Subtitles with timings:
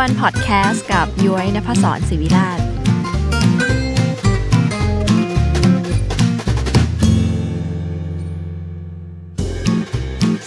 [0.00, 2.60] Day One Podcast กับย้อยนภศรศิวิราช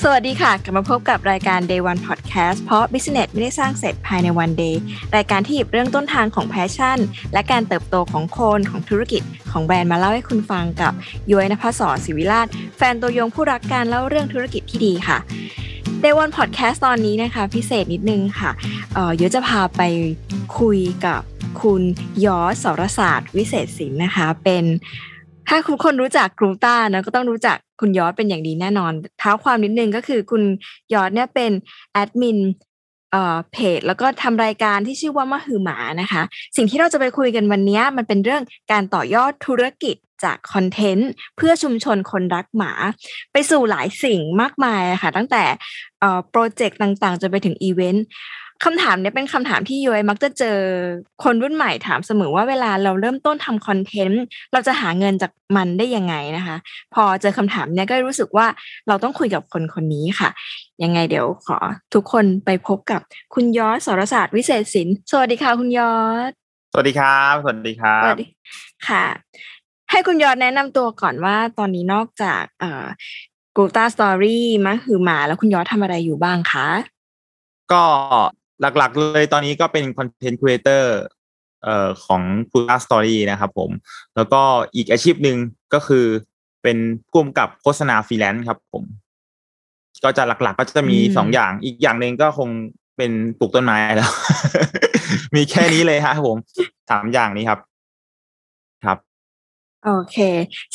[0.01, 4.75] สวัสดีค่ะ กลับมาพบกับรายการ Day One Podcast เพราะ Business ไม่ได้สร้างเสร็จภายในวัน day
[5.15, 6.99] รายการที่หยิบเรื่องต้นทางของแพชชั่น
[7.33, 10.93] และการเติบโตของคนของธุรกิจของแบรนด์มาเล่าให้คุณฟังกับ
[11.31, 15.17] ย้อยนภศรศิวิราชแฟนตัวยงผู้รักการเล่าเรื่องธุรกิจที่ดีค่ะ
[16.03, 18.51] Day One Podcast ตอนนี้นะคะพิเศษนิดนึงค่ะ
[18.93, 19.81] เอ่อเดี๋ยวจะพาไป
[20.59, 21.21] คุยกับ
[21.61, 21.81] คุณ
[22.25, 24.63] ยอสรศาสตร์ วิเศษศิลป์นะคะ เป็น
[25.49, 30.43] ถ้าคุณคนรู้จักกรูต้านะก็ต้องรู้จักคุณยอดเป็นอย่างดีแน่นอน เท้าความนิดนึงก็คือคุณ
[30.93, 31.51] ยอดเนี่ยเป็น
[31.93, 32.39] แอดมิน
[33.11, 36.21] เอ่อเพจแล้วก็ทำรายการที่ชื่อว่ามะคือหมานะคะ
[36.55, 42.71] สิ่งที่เราจะไปคุยกันวันนี้มันเป็นเรื่องการต่อยอดธุรกิจ จากคอนเทนต์เพื่อชุมชนคนรักหมา
[43.31, 45.43] ไปสู่หลายสิ่งมากมายอะค่ะ ตั้งแต่
[45.99, 48.05] เอ่อโปรเจกต์ต่างๆ จนไปถึงอีเวนต์
[48.63, 50.57] คำถามเนี้ยเป็นคำถามที่ย้อยมักจะเจอ
[51.23, 54.23] คนรุ่นใหม่ถามเสมอว่าเวลาเราเริ่มต้นทำคอนเทนต์
[54.53, 56.57] เราจะหาเงินจากมันได้ยังไงนะคะ
[56.93, 58.47] พอเจอคำถามเนี้ยก็รู้สึกว่า
[58.87, 60.29] เราต้องคุยกับคนคนนี้ค่ะ
[60.83, 61.57] ยังไงเดี๋ยวขอ
[61.93, 63.01] ทุกคนไปพบกับ
[63.33, 65.97] คุณยอดสรศาสตร์วิเศษศิลป์สวัสดีค่ะคุณยอ
[66.29, 66.31] ด
[66.73, 68.27] สวัสดีครับ สวัสดีครับ สวัสดี
[68.87, 69.05] ค่ะ
[69.93, 72.85] ให้คุณยอดแนะนำตัวก่อนว่าตอนนี้นอกจากเอ่อ
[73.57, 76.67] กูตาสตอรี่มะคือหมาแล้วคุณยอดทำอะไรอยู่บ้างคะ
[77.71, 77.83] ก็
[78.61, 80.93] หลักๆเลยตอนนี้ก็เป็น content creator
[81.63, 82.21] เอ่อของ
[82.51, 83.69] g o o d Story นะครับผม
[84.15, 84.41] แล้วก็
[84.75, 85.37] อีกอาชีพหนึ่ง
[85.73, 86.05] ก็คือ
[86.63, 86.77] เป็น
[87.09, 88.83] ผู้กำกับโฆษณาฟรีแลนซ์ครับผม
[90.03, 92.49] ก็จะหลักๆก็จะมีสองอย่าง อีกอย่างหนึ่งก็คง
[92.97, 94.11] เป็นปลูกต้นไม้แล้ว
[95.35, 96.37] มีแค่นี้เลยฮะผม
[96.89, 97.59] สามอย่างนี้ครับ
[98.85, 98.97] ครับ
[99.85, 100.17] โอเค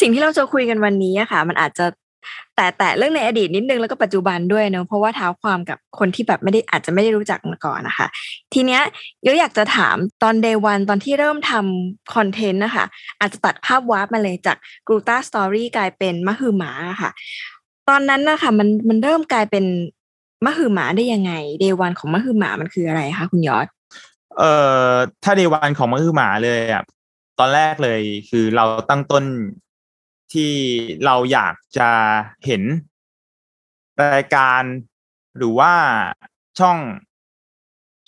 [0.01, 1.87] สิ่งที่เราจะคุยกันวันนี้อะค่ะ มันอาจจะ
[2.57, 8.07] แต่แต่เรื่องในอดีตนิดนึงแล้วก็ปัจจุบันด้วยเนอะเพราะว่าเท้าความกับคนที่แบบไม่ได้อาจจะไม่ได้รู้จักมาก่อนนะคะ
[8.55, 8.83] ทีเนี้ย
[9.27, 12.85] ยอยากจะถามตอน day one ตอนที่เริ่มทำคอนเทนต์นะคะ
[13.21, 17.11] อาจจะตัดภาพวาร์ปมาเลยจากกรูตาสตอรี่กลายเป็นมะฮือหมาอะค่ะ
[17.89, 19.65] ตอนนั้นนะคะมันมันเริ่มกลายเป็น
[20.45, 21.33] มะฮือหมาได้ยังไง
[21.63, 23.67] day one ของมะฮือหมามันคืออะไรคะคุณยอด
[24.39, 24.53] เอ่
[24.91, 24.93] อ
[25.25, 26.83] ถ้าในวันของมะฮือหมาเลยอะ
[27.39, 29.25] ตอนแรกเลยคือเราตั้งต้น
[30.33, 30.53] ที่
[31.05, 31.91] เราอยากจะ
[32.47, 32.63] เห็น
[34.15, 34.63] รายการ
[35.37, 35.73] หรือว่า
[36.59, 36.79] ช่อง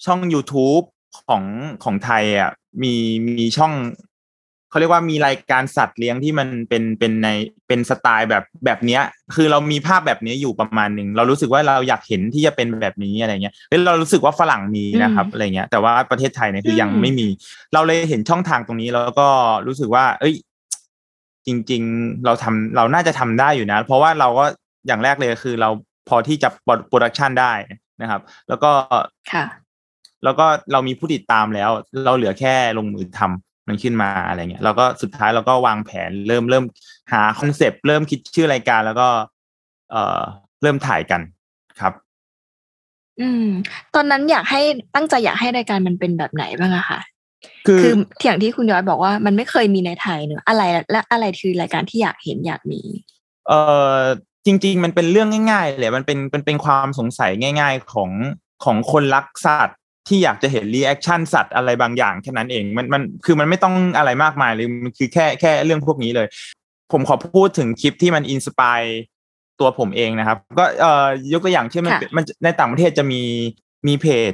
[0.04, 0.84] ช่อง YouTube
[1.28, 1.44] ของ
[1.84, 2.52] ของไทยอะ
[2.82, 2.94] มี
[3.28, 3.72] มีช่อง
[4.70, 7.28] เขาเรียกว่ามีรายการสัตว์เลี้ยงที่มันเป็นเป็นใน
[7.68, 9.02] เป็นสไตล์แบบแบบเนี้ย
[9.34, 17.28] คือเรามีภาพแบบนี้อยู่ประมาณหนึ่งเรารู้สึกว่าเราอยากเห็นที่จะเป็นแบบนี้อะไรเงี้ยแล้วเรารู้สึกว่าฝรั่งมีนะครับอืมอะไรเงี้ยแต่ว่าประเทศไทยเนี่ยคือยังอืมไม่มี
[17.74, 19.28] เราเลยเห็นช่องทางตรงนี้แล้วก็
[19.66, 20.34] รู้สึกว่า เอ้ย
[21.46, 24.44] จริง ๆ เราทำเราน่าจะทำได้อยู่นะ เพราะว่าเราก็
[24.86, 25.70] อย่างแรกเลยคือ เรา
[26.08, 26.48] พอที่จะ
[26.88, 27.52] production ได้
[28.02, 28.70] นะครับ แล้วก็
[29.32, 29.44] ค่ะ
[30.24, 31.70] แล้วก็เรามีผู้ติดตามแล้ว
[32.04, 36.64] เราเหลือแค่ลงมือทำ มันขึ้นมาอะไรเงี้ยแล้วก็สุดท้ายเราก็วางแผนเริ่มเริ่ม
[37.12, 39.08] หาคอนเซปต์เริ่มคิดชื่อรายการแล้วก็
[39.90, 40.20] เอ่อ
[40.62, 41.20] เริ่มถ่ายกัน
[41.80, 41.92] ครับ
[43.20, 43.46] อืม
[43.94, 44.60] ตอนนั้นอยากให้
[44.94, 47.00] ตั้งใจอยากให้รายการมันเป็นแบบไหนบ้างอะคะ
[47.66, 47.94] คือคือ
[48.24, 52.80] อย่างที่คุณย้อยบอกว่ามันไม่เคยมีในไทยเนอะอะไรและอะไรคือรายการที่อยากเห็นอยากมี
[53.46, 53.58] เอ่
[53.96, 53.98] อ
[54.46, 57.30] จริง ๆ มันเป็นเรื่องง่ายๆเลยมันเป็นมันเป็นความสงสัย
[57.60, 58.10] ง่าย ๆของ
[58.64, 59.78] ของคนรักสัตว์
[60.10, 66.26] ที่อยากจะเห็น reaction สัตว์อะไรบางอย่างแค่นั้นเองมันมันคือมันไม่ต้องอะไรมากมายเลยมันคือแค่แค่เรื่องพวกนี้เลย
[66.92, 68.80] ผมขอพูดถึงคลิปที่มัน inspire
[69.60, 73.22] ตัวผมเองนะครับ ก็เอ่อยกตัวอย่างเช่นมันค่ะมันในต่างประเทศจะมี
[73.86, 74.32] มีเพจ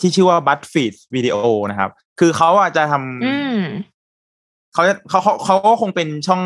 [0.00, 1.36] ที่ชื่อว่า BuzzFeed Video
[1.70, 1.90] นะครับ
[2.20, 3.60] คือเขาอาจจะทำอืม
[4.74, 6.42] เขาเขาเขาเขาก็คงเป็นช่อง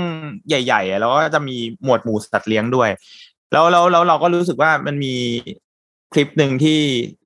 [0.49, 2.91] ใหญ่ๆอะแล้วก็จะมีหมวดหมู่สัตว์เลี้ยงด้วย
[3.53, 5.15] แล้วแล้วแล้วเราก็รู้สึกว่ามันมี
[6.14, 6.78] คลิปหนึ่งที่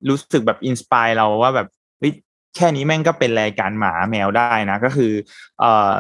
[0.09, 1.69] รู้สึกแบบอินสปายเราว่าแบบ
[1.99, 2.13] เฮ้ย
[2.57, 5.13] แค่นี้แม่งก็เป็นรายการหมาแมวได้นะ ก็คือ
[5.59, 5.93] เออ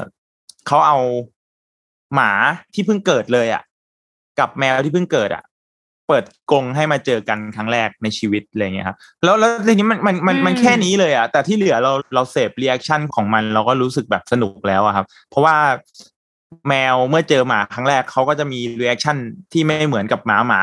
[0.66, 0.98] เขาเอา
[2.14, 2.30] หมา
[2.74, 3.62] ที่เพิ่งเกิดเลยอะ
[4.38, 5.44] กับแมวที่เพิ่งเกิดอะ
[6.08, 15.56] เปิดกรงให้มาเจอกันครั้งแรกในชีวิตอะไรเงี้ยครับแล้วแล้วทีนี้มันมันมันมันแค่นี้เลยอะแต่ที่เหลือเราเราเสพ reaction ของมันเราก็รู้สึกแบบสนุกแล้วอะครับ เพราะว่า
[16.68, 19.16] แมวเมื่อเจอหมาครั้งแรกเขาก็จะมี reaction
[19.52, 20.60] ที่ไม่เหมือนกับหมาหมา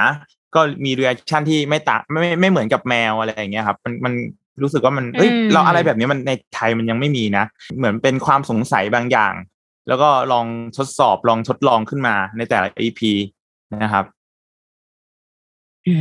[0.56, 4.14] ก็มี reaction ที่ไม่ตาไม่ไม่ไม่เหมือนกับแมวอะไรอย่างเงี้ยครับ มันมัน
[4.62, 7.46] รู้สึกว่ามันเอ้ยอืมเราอะไรแบบนี้มันในไทยมันยังไม่มีนะ
[7.78, 9.34] เหมือนเป็นความสงสัยบางอย่าง
[9.88, 10.46] แล้วก็ลอง
[10.78, 13.02] ทดสอบลองทดลองขึ้นมาในแต่ละ EP
[13.84, 14.06] นะครับ
[15.88, 15.96] อื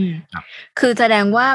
[0.00, 0.44] มครับ
[0.78, 1.46] คือแสดงว่า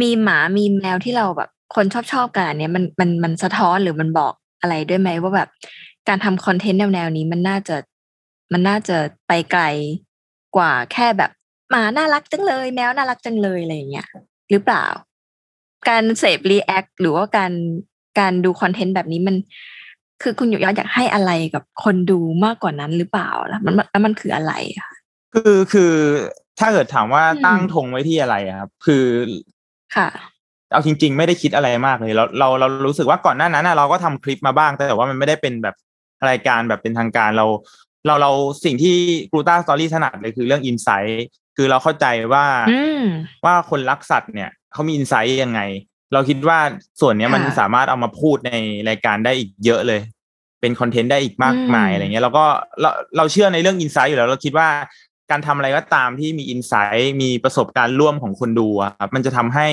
[0.00, 5.48] มีหมามีแมวที่เราแบบ คนชอบชอบๆกันอันเนี้ยมันมันมันสะท้อนหรือมันบอกอะไรด้วยไหมว่าแบบ
[6.08, 7.76] การทำ content แนวๆนี้มันน่าจะ
[8.52, 8.96] มันน่าจะ
[9.28, 9.62] ไปไกล
[10.56, 11.30] กว่าแค่แบบ
[11.70, 14.06] หมาน่ารักจังเลย แมวน่ารักจังเลยอะไรอย่างเงี้ย
[14.50, 14.84] หรือเปล่า
[15.88, 17.52] การเสพ react หรือว่าการ
[18.20, 19.36] การดูคอนเทนต์แบบนี้มัน
[20.22, 24.96] คือคุณอยู่ยอดอยากให้อะไรกับคนดูมากกว่านั้นหรือเปล่าแล้วมันแล้วมันคืออะไรอะคะ
[25.34, 25.94] คือคือ
[26.58, 29.04] ถ้าเกิดถามว่าอืมตั้งธงไว้ที่อะไรอะครับ คือ
[29.96, 30.08] ค่ะ
[30.72, 35.74] เอาจริง ๆ ไม่ได้คิดอะไรมากเลยเราเราเรารู้สึกว่าก่อนหน้านั้นน่ะเราก็ทำคลิปมาบ้าง แต่ว่ามันไม่ได้เป็นแบบ
[36.28, 37.46] รายการแบบเป็นทางการเรา
[38.06, 38.30] เราเรา
[38.64, 38.94] สิ่งที่
[39.30, 41.26] กรูต้าสตอรี่ถนัดเลยคือเรื่องอินไซต์
[41.60, 43.04] คือเราเข้าใจว่าอืม
[43.44, 45.60] ว่าคนรักสัตว์เนี่ยเขามีอินไซต์ยังไง
[46.12, 46.58] เราคิดว่า
[47.00, 48.52] ส่วนเนี้ยมันค่ะสามารถเอามาพูดใน
[48.88, 50.00] รายการได้อีกเยอะเลย
[50.60, 52.44] เป็นคอนเทนต์ได้อีกมากมายอืมอะไรเงี้ยเราก็
[52.80, 54.68] เราเราเชื่อในเรื่องอินไซต์อยู่แล้วเราคิดว่า
[55.30, 59.68] การทำอะไรก็ตามที่มีอินไซต์มีประสบการณ์ร่วมของคนดูอะครับมันจะทำให้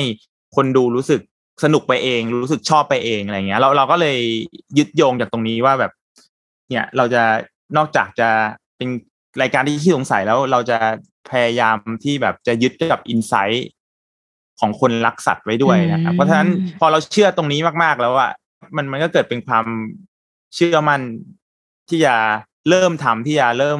[0.56, 1.22] คนดูรู้สึก
[1.64, 4.18] สนุกไปเอง รู้สึกชอบไปเองอะไรเงี้ยเราเราก็เลย
[4.78, 5.92] ยึดโยงจากตรงนี้ว่าแบบ
[6.70, 7.24] เนี่ยเราจะ
[7.78, 8.30] นอกจากจะ
[8.78, 8.90] เป็น
[9.42, 10.78] รายการที่ขี้สงสัยแล้วเราจะ
[11.31, 13.69] พยายามที่แบบจะยึดกับอินไซต์
[14.60, 16.50] ของคนรักสัตว์ไว้ด้วยนะครับอืมเพราะฉะนั้น
[16.80, 18.31] พอเราเชื่อตรงนี้มากๆแล้วอะ
[18.75, 19.66] มันมันก็เกิดเป็นความ
[20.56, 21.01] เชื่อมั่น
[21.89, 22.16] ที่จะ
[22.69, 23.80] เริ่มทำที่จะเริ่ม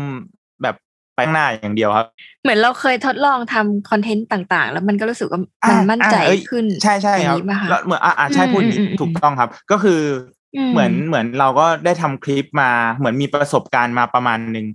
[0.64, 0.76] แบบ
[1.16, 2.08] ไปข้างหน้าอย่างเดียวครับ
[2.44, 5.40] เหมือนเราเคยทดลองทำคอนเทนต์ต่างๆ แล้วมันก็รู้สึกว่า
[5.70, 10.02] มันมั่นใจอ่าเอ้ยขึ้นใช่ใช่อย่าคงรับนี้ป่ะคะแล้วเหมือนอ่าอ่าใช่อืมพูดอย่างนี้อืมอืมถูกต้องครับ ก็คือ
[10.56, 14.66] อมเหมือนเหมือนเราก็ได้ทำคลิปมาเหมือนมีประสบการณ์มาประมาณหนึ่ง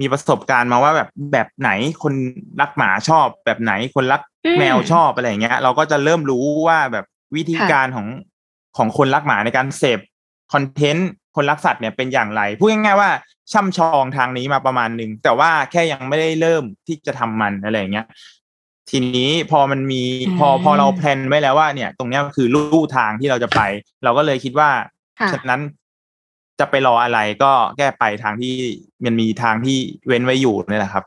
[0.00, 1.70] มีประสบการณ์มาว่าแบบแบบไหน
[2.02, 2.14] คน
[2.60, 7.04] รักหมาชอบ แบบไหนคนรักอืมแมวชอบอะไรอย่างเงี้ย เราก็จะเริ่มรู้ว่าแบบ
[7.36, 8.06] วิธีค่ะการของ
[8.76, 10.00] ของคนรักหมาในการเสพ
[10.52, 13.10] คอนเทนต์คนรักสัตว์เนี่ยเป็นอย่างไรพูดง่ายๆว่า
[13.52, 18.06] ช่ำชองทางนี้มาประมาณหนึ่งแต่ว่าแค่ยังไม่ได้เริ่มที่จะทำมันอะไรอย่างเงี้ย
[18.90, 20.02] ทีนี้พอมันมี
[20.38, 23.60] พอพอเรา plan ไว้แล้วว่าเนี่ย ตรงเนี้ยคือลู่ทางที่เราจะไป
[24.04, 24.70] เราก็เลยคิดว่า
[25.20, 25.60] ค่ะฉะนั้น
[26.60, 28.54] จะไปรออะไรก็แก้ไปทางที่
[29.04, 31.04] มันมีทางที่เว้นไว้อยู่นี่แหละครับ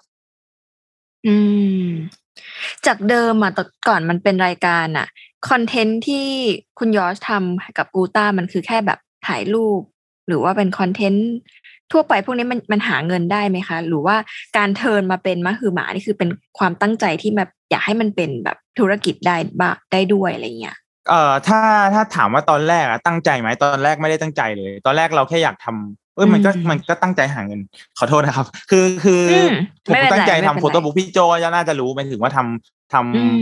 [1.28, 1.36] อื
[1.86, 1.88] ม
[2.86, 5.08] จากเดิมอะแต่ก่อนมันเป็นรายการอะ
[5.50, 6.28] content ที่
[6.80, 9.82] คุณยอชทำกับกูต้ามันคือแค่แบบถ่ายรูป
[10.28, 11.30] หรือว่าเป็น content
[11.92, 14.16] ทั่วไปพวกนี้มันมันหาเงินได้ไหมคะ หรือว่า
[14.58, 16.30] การ turn มาเป็นมาคือหมานี่คือเป็น
[16.60, 20.78] ความตั้งใจที่แบบอยากให้มันเป็นแบบธุรกิจได้บ้าได้ด้วยอะไรเงี้ย
[21.10, 21.60] เอ่อถ้า
[21.94, 27.62] ถ้าถามว่าตอนแรกอะตั้งใจไหมตอนแรกไม่ได้ตั้งใจเลย ตอนแรกเราแค่อยากทำเออมันก็อืมมันก็ตั้งใจหาเงิน
[27.98, 29.54] ขอโทษนะครับ คือคืออม
[29.86, 33.38] ผมไม่เป็นไรตั้งใจไม่เป็นทำไร photobook พี่โจจะน่าจะรู้ไปถึงว่าทำทำอืม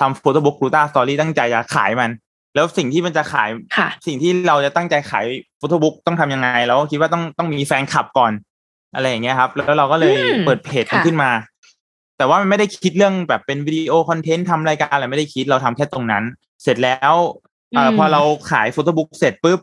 [0.00, 2.10] ทำ photobook กูต้า story ตั้งใจจะขายมัน
[2.54, 5.24] แล้วสิ่งที่มันจะขายค่ะสิ่งที่เราจะตั้งใจขาย
[5.58, 8.32] photobook ต้องทำยังไงเราก็คิดว่าต้องต้องมีแฟนคลับก่อน
[8.94, 11.30] อะไรอย่างเงี้ยครับ แล้วเราก็เลยอืมเปิดเพจมันค่ะขึ้นมา
[12.18, 16.24] แต่ว่ามันไม่ได้คิดเรื่องแบบเป็น video content ทำรายการอะไรไม่ได้คิดเราทำแค่ตรงนั้น
[16.62, 17.14] เสร็จแล้ว
[17.74, 19.60] เอ่ออมพอเราขาย photobook เสร็จปุ๊บ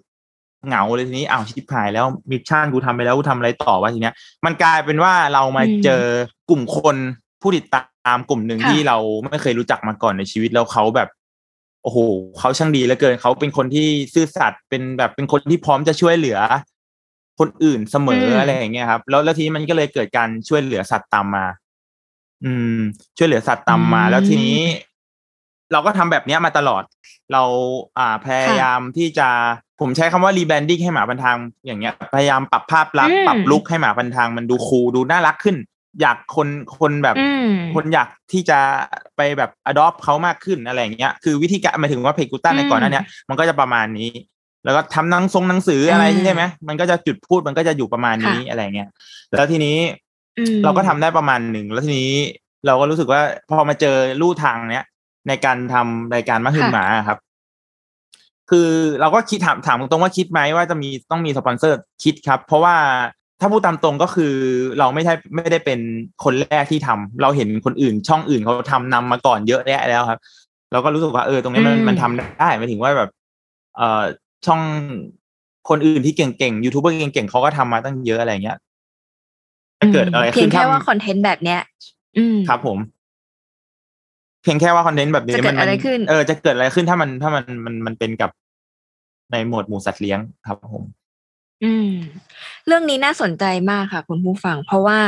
[0.68, 6.04] เหงาเลยทีนี้อ้าวชิบหายแล้ว mission กูทำไปแล้วกูทำอะไรต่อวะทีเนี้ย มันกลายเป็นว่าเรามาอืมเจอ
[6.50, 6.98] กลุ่มคน
[7.42, 8.98] ผู้ติดตามกลุ่มหนึ่งค่ะที่เรา
[9.30, 11.10] ไม่เคยรู้จักมาก่อนในชีวิตแล้วเขาแบบ
[11.84, 12.00] โอ้โห
[12.40, 16.40] เขาช่างดีเหลือเกินเขาเป็นคนที่ซื่อสัตย์เป็นแบบเป็นคนที่พร้อมจะช่วยเหลือ
[17.40, 21.46] คนอื่นเสมออะไรอย่างเงี้ยครับ แล้วแล้วทีนี้มันก็เลยเกิดการช่วยเหลือสัตว์ตามมา
[22.46, 22.80] อืม
[23.18, 24.58] ช่วยเหลือสัตว์ตามมาอืมแล้วทีนี้
[25.74, 26.84] เราก็ทำแบบเนี้ยมาตลอด
[27.34, 27.44] เรา
[28.00, 29.28] อ่าพยายามที่จะ
[29.82, 35.58] ผมใช้คำว่า rebranding ให้หมาพันทางอย่างเงี้ย พยายามปรับภาพลักษณ์อืมปรับ look ให้หมาพันทางมันดู cool ดูน่ารักขึ้น
[36.02, 36.48] อยากคน
[36.80, 38.60] คนแบบอืมคนอยากที่จะ
[39.16, 44.10] ไปแบบ adopt เขามากขึ้นอะไรอย่างเงี้ยคือวิธีการหมายถึงว่าเพจกูต้าในก่อนหน้าเนี้ยมันก็จะประมาณนี้
[44.66, 48.90] แล้วก็ทำหนังทรงหนังสืออะไรอืมใช่ไหมมันก็จะจุดพูดมันก็จะอยู่ประมาณนี้ค่ะอะไรเงี้ย
[49.38, 49.78] แล้วทีนี้
[50.38, 52.14] อืมเราก็ทำได้ประมาณหนึ่งแล้วทีนี้
[52.66, 54.86] เราก็รู้สึกว่าพอมาเจอลู่ทางเนี้ย
[55.28, 57.20] ในการทำรายการมะฮึมหมาอะครับ
[58.50, 58.70] คือ
[59.02, 62.76] เราก็คิดถามถามตรงๆว่าคิดไหมว่าจะมีต้องมีสปอนเซอร์คิดครับ เพราะว่า
[63.40, 64.34] ถ้าพูดตามตรงก็คือ
[64.80, 65.80] เราไม่ใช่ไม่ได้เป็น
[66.24, 70.20] คนแรกที่ทำเราเห็นคนอื่นช่องอื่นเขาทำนำมาก่อนเยอะแยะแล้วครับ
[70.72, 73.10] เราก็รู้สึกว่าเออตรงนี้มันอืมมันทำได้หมายถึงว่าแบบ
[73.78, 74.04] เอ่อ
[74.46, 74.62] ช่อง
[75.70, 78.58] คนอื่นที่เก่งๆยูทูบเบอร์เก่งๆเขาก็ทำมาตั้งเยอะอะไรเงี้ย
[79.80, 81.60] ถ้าเกิดอะไรเพียขึ้งนแค่ถ้าว่าคอนเทนต์แบบเนี้ย
[82.18, 82.78] อืมครับผม
[84.44, 88.32] เพียงแค่ว่าคอนเทนต์แบบนี้จะเกิดมัอะไรขึ้น เออจะเกิดอะไรขึ้นถ้ามันถ้ามันมันมันเป็นกับ
[89.32, 90.84] ในหมวดหมู่สัตว์เลี้ยงครับผม
[91.64, 91.92] อืม
[92.68, 95.00] เรื่องนี้น่าสนใจมากค่ะ คุณผู้ฟัง เพราะว่า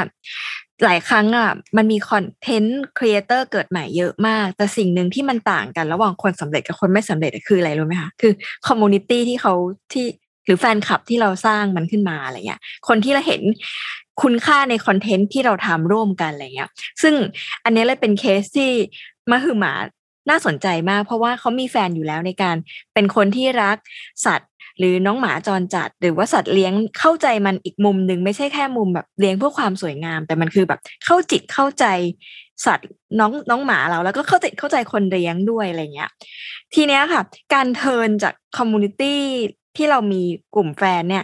[0.83, 8.33] หลายครั้งอะมันมี content creator เกิดใหม่เยอะมาก แต่สิ่งหนึ่งที่มันต่างกันระหว่างคนสำเร็จกับคนไม่สำเร็จอะคืออะไรรู้ไหมคะคือ
[8.67, 9.53] community ที่เขา
[9.93, 10.05] ที่
[10.45, 13.41] หรือแฟนคลับที่เราสร้างมันขึ้นมาอะไรเงี้ย คนที่เราเห็น
[14.21, 16.69] คุณค่าใน content ที่เราทำร่วมกันอะไรเงี้ย
[17.01, 17.13] ซึ่ง
[17.63, 18.71] อันนี้เลยเป็นเคสที่
[19.31, 19.73] มหึมา
[20.29, 22.55] น่าสนใจมาก เพราะว่าเขามีแฟนอยู่แล้วในการ
[22.93, 23.77] เป็นคนที่รัก
[24.25, 31.85] สัตว์ หรือน้องหมาจรจัด หรือว่าสัตว์เลี้ยงเข้าใจมันอีกมุมหนึ่งไม่ใช่แค่มุมแบบเลี้ยงเพื่อความสวยงาม แต่มันคือแบบเข้าจิตเข้าใจ
[32.65, 32.87] สัตว์
[33.19, 36.09] น้องน้องหมาเราแล้วก็เข้าใจเข้าใจคนเลี้ยงด้วยอะไรเงี้ย
[36.73, 37.21] ทีเนี้ยค่ะ
[37.53, 39.21] การ turn จาก community
[39.77, 40.21] ที่เรามี
[40.55, 41.23] กลุ่มแฟนเนี่ย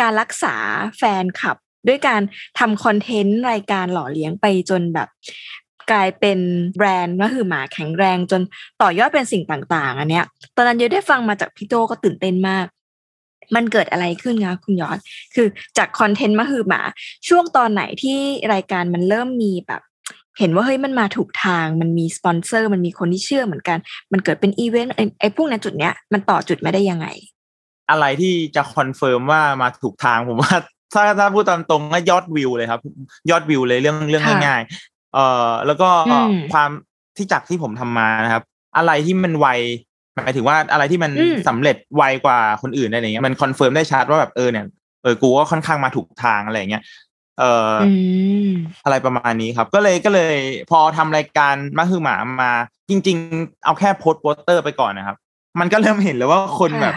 [0.00, 0.54] การรักษา
[0.98, 1.56] แฟนคลับ
[1.88, 2.20] ด้วยการ
[2.58, 5.08] ทำ content รายการหล่อเลี้ยงไปจนแบบ
[5.92, 6.38] กลายเป็น
[6.76, 8.40] แบรนด์ก็คือหมาแข็งแรงจน
[8.82, 10.24] ต่อยอดเป็นสิ่งต่างๆ อันเนี้ย
[10.56, 12.66] ตอนนั้นเยอะได้ฟังมาจากพี่โตก็ตื่นเต้นมาก
[13.54, 14.98] มันเกิดอะไรขึ้นคะคุณยอด
[15.34, 15.46] คือ
[15.78, 16.82] จาก content มาคือหมา
[17.28, 18.18] ช่วงตอนไหนที่
[18.54, 19.82] รายการมันเริ่มมีแบบ
[20.38, 23.78] เห็นว่าเฮ้ยมันมาถูกทาง มันมีสปอนเซอร์ มันมีคนที่เชื่อเหมือนกัน
[24.12, 27.06] มันเกิดเป็นอีเวนต์ไอ้ไอ้พวกนั้นจุดเนี้ยมันต่อจุดไม่ได้ยังไง
[27.90, 30.54] อะไรที่จะ confirm ว่ามาถูกทางผมว่า
[30.94, 32.80] ถ้าถ้าพูดตามตรงก็ยอดวิวเลยครับ
[33.30, 36.70] ยอดวิวเลยเรื่องเรื่องค่ะง่ายๆ เอ่อแล้วก็อืมความ
[37.16, 38.42] ที่จากที่ผมทำมานะครับ
[38.76, 39.48] อะไรที่มันไว
[40.16, 44.66] หมายถึงว่าอะไรที่มันอืมสำเร็จไวกว่าคนอื่นอะไรอย่างเงี้ยมัน confirm ได้ชัดว่าแบบเออเนี่ย
[45.02, 46.82] เออกูก็ค่อนข้างมาถูกทางอะไรอย่างเงี้ย
[47.38, 47.88] เอ่อออื
[48.48, 48.50] ม
[48.84, 50.34] อะไรประมาณนี้ครับ ก็เลยก็เลย
[50.70, 52.52] พอทำรายการมาคือหมามา
[52.90, 55.16] จริง ๆ เอาแค่โพสต์โปสเตอร์ไปก่อนนะครับ
[55.60, 56.94] มันก็เริ่มเห็นแล้วว่าคนค่ะแบบ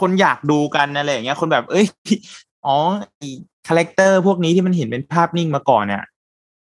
[0.00, 1.86] คนอยากดูกันอะไรอย่างเงี้ย คนแบบ เอ้ย
[2.66, 2.76] อ๋อ
[3.16, 3.28] ไอ้
[3.68, 6.02] character พวกนี้ที่มันเห็นเป็นภาพนิ่งมาก่อนเนี่ย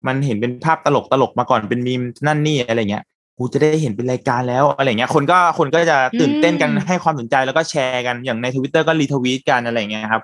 [0.07, 3.03] มันเห็นเป็นภาพตลกตลกมาก่อนเป็นมีมนั่นนี่อะไรเงี้ย
[3.37, 10.21] กูจะได้เห็นเป็นรายการแล้วอะไรเงี้ยคนก็คนก็จะตื่นเต้นกันอืมให้ความสนใจแล้วก็แชร์กันอย่างในทวิตเตอร์ก็รีทวีตกันอะไรเงี้ยครับ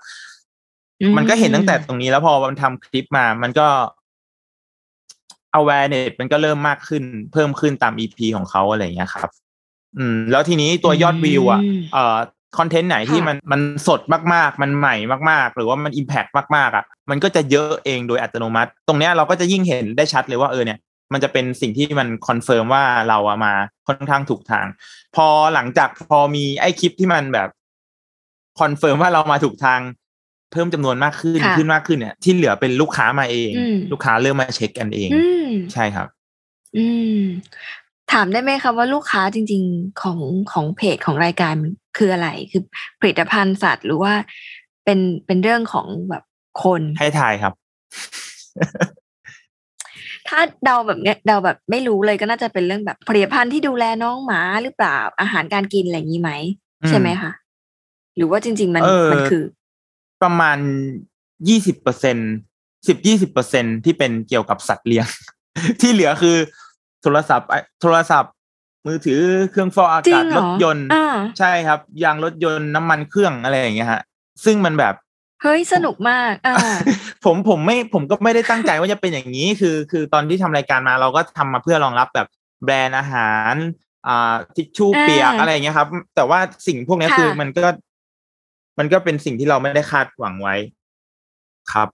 [1.02, 3.68] อืมมันก็เห็นตั้งแต่ตรงนี้แล้วพอมันทำคลิปมา มันก็
[5.60, 9.30] awareness มันก็เริ่มมากขึ้น เพิ่มขึ้นตาม EP ของเขาอะไรอย่างเงี้ยครับ
[9.98, 12.18] อืม แล้วทีนี้ตัวยอดวิวอะอืมเอ่อ
[12.58, 14.02] คอนเทนต์ไหนที่ค่ะมันมันสด
[14.34, 14.96] มากๆ มันใหม่
[15.30, 20.80] มาก ๆ หรือว่ามันอิมแพ t มากๆอะมันก็จะเยอะเองโดยอัตโนมัติ ตรงเนี้ยเราก็จะยิ่งเห็นได้ชัดเลยว่าเออเนี่ย
[21.14, 23.54] มันจะเป็นสิ่งที่มัน confirm ว่าเราอะมา
[23.88, 24.66] ค่อนข้างถูกทาง
[25.16, 27.50] พอหลังจากพอมีไอ้คลิปที่มันแบบ
[28.60, 29.80] confirm ว่าเรามาถูกทาง
[30.52, 36.08] เพิ่มจำนวนมากขึ้นค่ะขึ้นมากขึ้นเนี่ย ที่เหลือเป็นลูกค้ามาเองอืมลูกค้าเริ่มมาเช็คกันเองอืมใช่ครับ
[36.78, 36.86] อื
[37.20, 37.22] ม
[38.12, 40.20] ถามได้ไหมคะว่าลูกค้าจริง ๆของ
[40.52, 42.64] ของเพจของรายการมัน คืออะไรคือ
[43.00, 44.14] ผลิตภัณฑ์สัตว์หรือว่า
[44.86, 46.24] เป็นเป็นเรื่องของแบบ
[46.64, 47.54] คนให้ถ่ายครับ
[50.28, 56.32] ถ้าเดาแบบเนี้ยเดาแบบไม่รู้เลยก็น่าจะเป็นเรื่องแบบผลิตภัณฑ์ที่ดูแลน้องหมาหรือเปล่าอาหารการกินอะไรอย่างนี้ไหม
[56.82, 57.32] อืมใช่ไหมคะ
[58.16, 59.44] หรือว่าจริง ๆ มันเออมันคือ
[60.24, 60.58] ประมาณ
[61.48, 62.18] ยี่สิบเปอร์เซ็น
[62.88, 65.06] สิบยี่สิบเปอร์เซ็นที่เป็นเกี่ยวกับสัตว์เลี้ยง
[65.82, 66.38] ที่เหลือคือ
[67.02, 68.34] โทรศัพท์ไอ้โทรศัพท์
[68.86, 69.22] มือถือ
[69.52, 71.08] เครื่องฟอกอาจริกางศเหรรอถยนต์อ่า
[71.40, 74.02] ใช่ครับ ยางรถยนต์น้ำมันเครื่องอะไรอย่างเงี้ยฮะ
[74.46, 74.94] ซึ่งมันแบบ
[75.42, 76.56] เฮ้ยสนุกมากอ่า
[77.26, 82.28] ผมผมไม่ผมก็ไม่ได้ตั้งใจว่าจะเป็นอย่างนี้คือ คือตอนที่ทำรายการมาเราก็ทำมาเพื่อรองรับแบบ
[82.64, 83.54] แบรนด์อาหาร
[84.08, 87.68] อ่าทิชชู่อ่าเปียกอะไรอย่างเงี้ยครับ แต่ว่าสิ่งพวกเนี้ยค่ะคือมันก็
[88.80, 90.56] มันก็เป็นสิ่งที่เราไม่ได้คาดหวังไว้
[91.72, 91.88] ครับ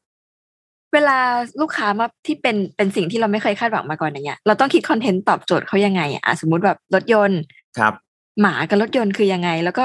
[0.93, 1.17] เวลา
[1.61, 7.41] ลูกค้ามาที่เป็นเป็นสิ่งที่เราไม่เคยคาดหวังมาก่อนอย่างเงี้ยเราต้องคิดคอนเทนต์ตอบโจทย์เขายังไงอะอะสมมติแบบรถยนต์
[7.77, 7.93] ครับ
[8.41, 9.83] หมากับรถยนต์คือยังไง แล้วก็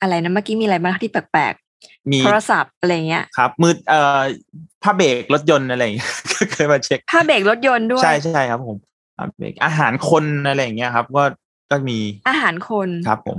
[0.00, 1.54] อะไรนะเมื่อกี้มีอะไรบ้างที่แปลก
[2.10, 4.20] มีๆโทรศัพท์อะไรเงี้ยครับ มือเอ่อ
[4.82, 8.76] ผ้าเบรกรถยนต์อะไรอย่างเงี้ยก็เคยมาเช็คผ้าเบรกรถยนต์ด้วยใช่ใช่ครับผม
[9.16, 11.24] ผ้าเบรกอาหารคนอะไรอย่างเงี้ยครับ ก็
[11.70, 11.98] ก็มี
[12.28, 13.38] อาหารคนครับผม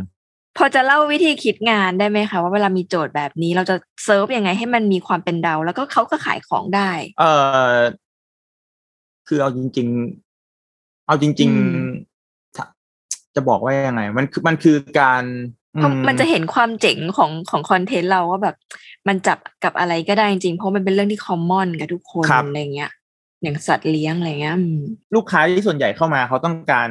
[0.58, 7.32] พอจะเล่าวิธีคิดงานได้ไหมคะว่าเวลามีโจทย์แบบนี้เราจะเซิร์ฟยังไงให้มันมีความเป็นเดา แล้วก็เขาก็ขายของได้ เอ่
[7.72, 7.76] อ
[9.28, 9.88] คือเอาจริง
[10.48, 12.66] ๆ เอาจริงอืมๆถ้า
[13.36, 15.24] จะบอกว่ายังไง มันคือมันคือการ
[15.76, 18.56] เพราะอืมันจะเห็นความเจ๋งของของคอนเทนต์เราว่าแบบ
[19.08, 22.92] มันจับกับอะไรก็ได้จริงๆเพราะมันเป็นเรื่องที่คอมมอนกับทุกคนอะไรเงี้ย
[23.42, 24.80] อย่างสัตว์เลี้ยงอะไรเงี้ยอืม
[25.16, 26.90] ลูกค้าที่ส่วนใหญ่เข้ามาเขาต้องการ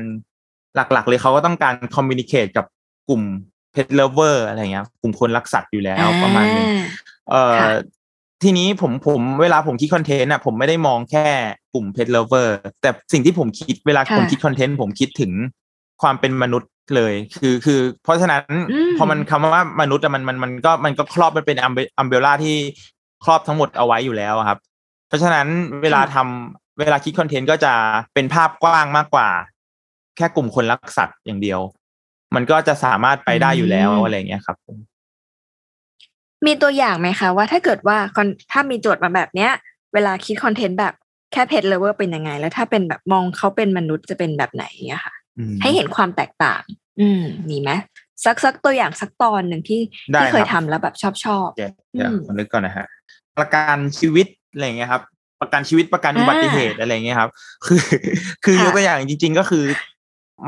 [0.77, 2.67] หลัก ๆ เลยเขาก็ต้องการคอมมิ n นิเค e กับ
[3.09, 3.23] กลุ่ม
[3.75, 6.87] เพ t เลเวอร์อะไรเงี้ยกลุ่มคนรักสัตว์อยู่แล้วประมาณนึงอ่า
[7.31, 7.71] เอ่อค่ะ
[8.43, 11.27] ทีนี้ผมผมเวลาผมคิด content อะผมไม่ได้มองแค่
[11.75, 15.33] กลุ่มเพ t เลเวอร์แต่สิ่งที่ผมคิดเวลาค่ะผมคิด content ผมคิดถึง
[16.03, 22.57] ความเป็นมนุษย์เลยคือคือ เพราะฉะนั้นอืมพอมันคำว่ามนุษย์อะมันมันมันก็มันก็ครอบมันเป็น umbrella ที่
[23.25, 24.59] ครอบทั้งหมดเอาไว้อยู่แล้วอะครับ
[25.09, 25.47] เพราะฉะนั้น
[25.83, 27.73] เวลาทำเวลาคิด content ก็จะ
[28.15, 29.29] เป็นภาพกว้างมากกว่า
[30.17, 31.61] แค่กลุ่มคนรักสัตว์อย่างเดียว
[32.37, 34.77] มันก็จะสามารถไปได้อยู่แล้วอะไรอย่างเงี้ยครับผม
[36.47, 39.51] มีตัวอย่างไหมคะว่าถ้าเกิดว่าคอนถ้ามีโจทย์มาแบบเนี้ย
[39.95, 40.95] เวลาคิดคอนเทนต์แบบ
[41.33, 46.63] แค่เพจเลเวอร์เป็นยังไง แล้วถ้าเป็นแบบมองเขาเป็นมนุษย์จะเป็นแบบไหนเงี้ยค่ะอืมให้เห็นความแตกต่าง
[47.01, 47.71] อืมมีไหม
[48.25, 49.81] สักสักตัวอย่างสักตอนหนึ่งที่
[50.13, 52.87] ได้ที่เคยครับทำแล้วแบบชอบชอบเดี๋ยวเดี๋ยวอืมผมนึกก่อนนะฮะ
[53.39, 55.03] ประกันชีวิตอะไรอย่างเงี้ยครับ
[55.41, 57.31] ประกันชีวิตประกันอุบัติเหตุอะไรอย่างเงี้ยครับ
[57.67, 57.81] คือ
[58.45, 59.65] คือค่ะยกตัวอย่างจริง ๆ ก็คือ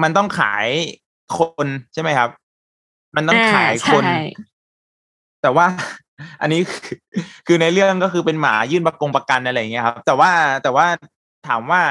[0.02, 0.66] มันต้องขาย
[1.38, 2.30] คนใช่ไหมครับ
[3.16, 4.22] มันต้องขายคนอ่าใช่
[5.42, 5.66] แต่ว่า
[6.40, 6.98] อันนี้คือ
[7.46, 10.30] คือในเรื่องก็คือเป็นหมายื่นประกงประกันอะไรอย่างเงี้ยครับ แต่ว่า
[10.62, 10.86] แต่ว่า
[11.48, 11.82] ถามว่า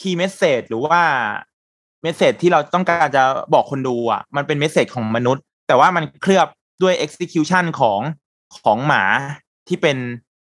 [0.00, 1.00] key message หรือว่า
[2.02, 3.22] message ที่เราต้องการจะ
[3.54, 6.48] บอกคนดูอะ มันเป็น message ของมนุษย์ แต่ว่ามันเคลือบ
[6.82, 8.00] ด้วย execution ของ
[8.64, 9.04] ของหมา
[9.68, 9.96] ที่เป็น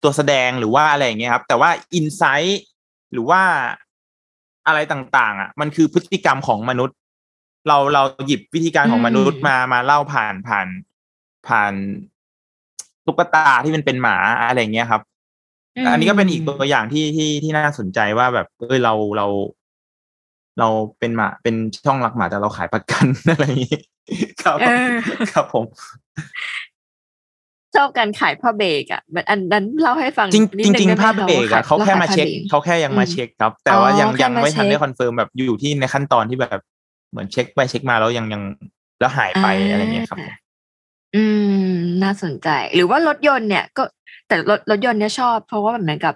[0.04, 2.54] ตัวแสดงหรือว่าอะไรอย่างเงี้ยครับ แต่ว่า insight
[3.12, 3.42] หรือว่า
[4.68, 6.97] อะไรต่าง ๆ อะ มันคือพฤติกรรมของมนุษย์
[7.68, 10.68] เราเราหยิบวิธีการของมนุษย์มามาเล่าผ่านผ่าน
[11.48, 11.74] ผ่าน
[13.06, 15.02] ตุ๊กตาที่มันเป็นหมาอะไรอย่างเงี้ยครับ
[15.84, 19.28] มอันนี้ก็เป็นอีกตัวอย่างที่ที่ที่น่าสนใจว่าแบบเออเราเรา
[20.60, 20.68] เรา
[21.00, 21.56] เป็นหมาเป็น
[21.86, 23.80] ช่องรักหมาแต่เราขายประกันอะไรอย่างงี้
[24.44, 24.92] ครับเออ
[25.34, 25.66] ครับผม
[27.76, 36.62] ชอบการขายผ้าเบรกอะมันอันนั้นเล่าให้ฟังจริงนิดจนึริงได้ไหมๆภาพเบรกว่อะเขาแค่มาเช็ครขยผ้บรกเขาแค่ยังมาอืมเช็คครับ แต่ว่าอ๋อยังแค่ยังมาไม่ทันเช็คได้คอนเฟิร์มแบบอยู่ที่ในขั้นตอนที่แบบ
[37.10, 38.42] เหมือนเช็คไปเช็คมาแล้วยังยัง
[39.00, 40.20] แล้วหายไปอะไรเงี้ยครับ
[41.16, 41.24] อื
[41.70, 41.72] ม
[42.04, 43.84] น่าสนใจ หรือว่ารถยนต์เนี่ยก็
[44.28, 46.14] แต่รถรถยนต์เนี่ยชอบ เพราะว่ามันเหมือนกับ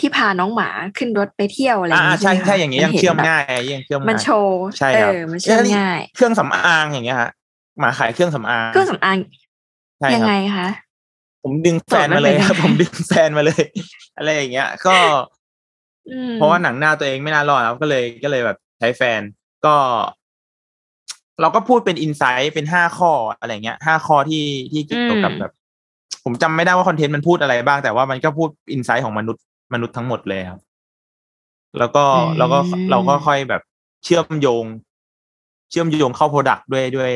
[0.00, 3.42] ที่พาน้องหมาขึ้นรถไปเที่ยวอะไรอย่างอ่านี้ใช่ไหมคะใช่อย่างเงี้ยยังห็นเชื่อมแบบง่าย
[3.74, 7.30] ยังเชื่อมมันง่ายโชว์ใช่เอครับอมันเชื่อมง่าย เครื่องสำอางอย่างเงี้ยฮะ
[7.80, 9.16] หมาขายเครื่องสำอางเครื่องสำอาง
[9.98, 10.68] ใช่ยังครับไงคะ
[11.42, 13.64] ผมดึงแฟนมาเลยครับผมดึงแฟนมาเลย
[14.16, 14.96] อะไรอย่างเงี้ย ก็
[16.10, 19.20] อืมเพราะว่าหนังหน้าตัวเองไม่น่ารอดครับก็เลยก็เลยแบบใช้แฟน
[19.66, 19.76] ก็
[21.40, 25.52] เราก็พูดเป็นอินไซต์เป็นห้าข้ออะไรเงี้ยห้าข้อที่ที่เกี่ยวกับแบบ
[26.24, 30.60] ผมจำไม่ได้ว่า content มันพูดอะไรบ้าง แต่ว่ามันก็พูด insight ของมนุษย์มนุษย์ทั้งหมดเลยครับ
[31.78, 32.04] แล้วก็
[32.38, 32.58] เราก็
[32.90, 33.62] เราก็ค่อยแบบ
[34.04, 34.64] เชื่อมโยง
[35.70, 37.10] เชื่อมโยงเข้า product ด้วยด้วย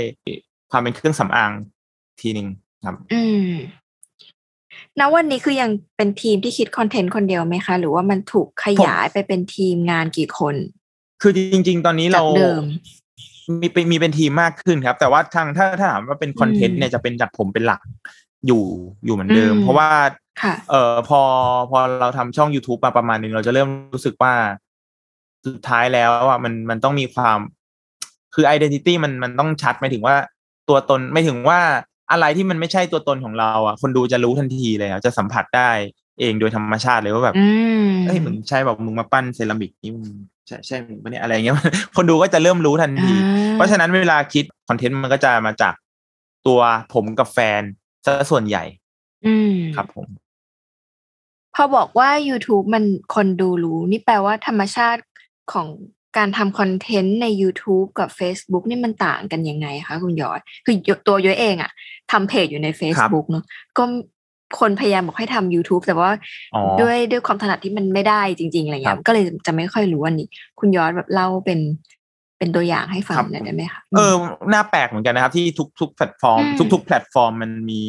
[0.71, 1.51] ความเป็นเครื่องสำอาง
[2.21, 2.49] ทีหนึ่ง
[2.87, 3.53] ครับ อืม
[5.01, 10.55] ณวันนี้คือยังเป็นทีมที่คิด content คนเดียวไหมคะ หรือว่ามันถูกขยายไปเป็นทีมงานกี่คน
[11.23, 12.53] คือจริง ๆ ตอนนี้จากเดิ
[13.53, 17.81] มเรามีเป็นมีเป็นทีมมากขึ้นครับ แต่ว่าทางถ้าถ้าถามว่าเป็น content อืมเนี่ยจะเป็นจากผมเป็นหลัก
[18.47, 18.65] อยู่
[19.05, 19.89] อยู่เหมือนเดิมอืมเพราะว่า
[20.43, 21.21] ค่ะเอ่อพอ
[21.71, 24.33] พอเราทำช่อง youtube มาประมาณหนึงเราจะเริ่มรู้สึกว่า
[25.47, 27.39] สุดท้ายแล้วอะมันมันต้องมีความ
[28.35, 30.17] คือ identity มันมันต้องชัดหมายถึงว่า
[30.69, 31.61] ตัวตนไม่ถึงว่า
[32.13, 35.71] อะไรที่มันไม่ใช่ตัวตนของเราอะ คนดูจะรู้ทันทีเลยอะจะสัมผัสได้
[36.21, 37.47] เองโดยธรรมชาติเลยว่าแบบอื
[37.87, 40.07] มเอ้ยมึงใช่แบบมึงมาปั้นเซรามิกนี่มึง
[40.47, 41.57] ใช่ใช่มึงปะเนี่ยอะไรเงี้ย
[41.97, 45.75] คนดูก็จะเริ่มรู้ทันทีอ่าเพราะฉะนั้นเวลาคิดคอนเทนต์มันก็จะมาจาก
[46.47, 46.61] ตัว
[46.95, 47.63] ผมกับแฟน
[48.05, 48.65] ซะส่วนใหญ่
[49.27, 50.09] อืมครับผม
[51.55, 55.03] พอบอกว่า YouTube มันคนดูรู้ นี่แปลว่าธรรมชาติ
[55.53, 55.69] ของ
[56.17, 61.71] การทำคอนเทนต์ใน YouTube กับ Facebook นี่มันต่างกันยังไงคะคุณยอด คือตัวย้อยเองอะ
[62.13, 63.45] ทำเพจอยู่ใน Facebook เนอะ
[63.79, 63.85] ก็
[64.61, 66.11] คนพยายามบอกให้ทำ YouTube แต่ว่า
[66.55, 70.29] อ๋อด้วยด้วยความถนัดที่มันไม่ได้จริง ๆอะไรครัเงี้บยก็เลยจะไม่ค่อยรู้อันนี้
[70.61, 71.61] คุณยอดแบบเล่าเป็น
[72.39, 74.15] เป็นตัวอย่างให้ฟังครับหน่อยได้ไหมคะเออ
[74.53, 77.81] น่าแปลกเหมือนกันนะครับ ที่ทุกทุกแพลตฟอร์มอืมทุกทุกแพลตฟอร์มมันมี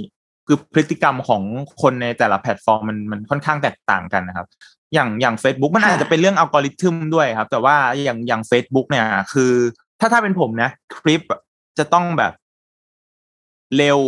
[0.48, 1.43] คือพฤติกรรมของ
[1.82, 4.48] คนในแต่ละแพลตฟอร์มมันมันค่อนข้างแตกต่างกันนะครับ
[4.93, 9.52] อย่างอย่าง Facebook มันอาจจะเป็นเรื่องอัลกอริทึมด้วยครับ แต่ว่าอย่างอย่าง Facebook เนี่ย คือ
[10.00, 11.41] ถ้าถ้าเป็นผมนะ คลิปอะ
[11.78, 12.34] จะต้องแบบ
[13.78, 14.00] เร็ว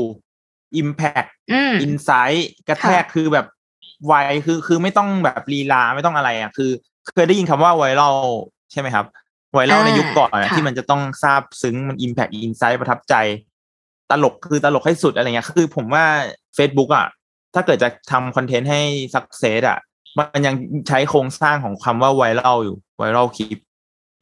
[0.81, 3.45] impact อืม insight กระแทกคือแบบ
[4.05, 4.13] ไว
[4.45, 6.71] คือคือไม่ต้องแบบลีลาไม่ต้องอะไรอะ คือ
[7.13, 8.15] เคยได้ยินคำว่าไวรัล
[8.71, 9.05] ใช่ไหมครับ
[9.53, 13.15] ไวรัลอ่าในยุคก่อนอะค่ะที่มันจะต้องซาบซึ้งมันอิมแพ t อินไซต์ประทับใจ
[14.11, 16.05] ตลกคือตลกให้สุดอะไรเงี้ยคือผมว่า
[16.57, 17.07] Facebook อะ
[17.55, 18.81] ถ้าเกิดจะทำคอนเทนต์ให้
[19.13, 19.79] สักเซสอะ
[20.19, 20.55] มันยัง
[20.87, 23.59] ใช้โครงสร้างของคำว่าไวรัลอยู่ไวรัลคลิป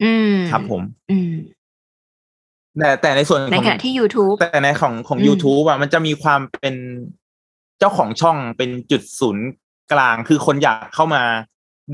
[0.02, 1.32] อืมครับผม อืม
[2.78, 6.74] แต่แต่ในส่วนในของขณะที่ YouTube แต่ในของของอืม YouTube อะมันจะมีความเป็น
[7.78, 9.46] เจ้าของช่องเป็นจุดศูนย์
[9.92, 11.22] กลาง คือคนอยากเข้ามา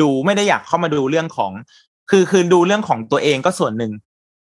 [0.01, 1.53] ดูไม่ได้อยากเข้ามาดูเรื่องของ
[2.11, 3.92] คือคือดูเรื่องของตัวเองก็ส่วนหนึ่ง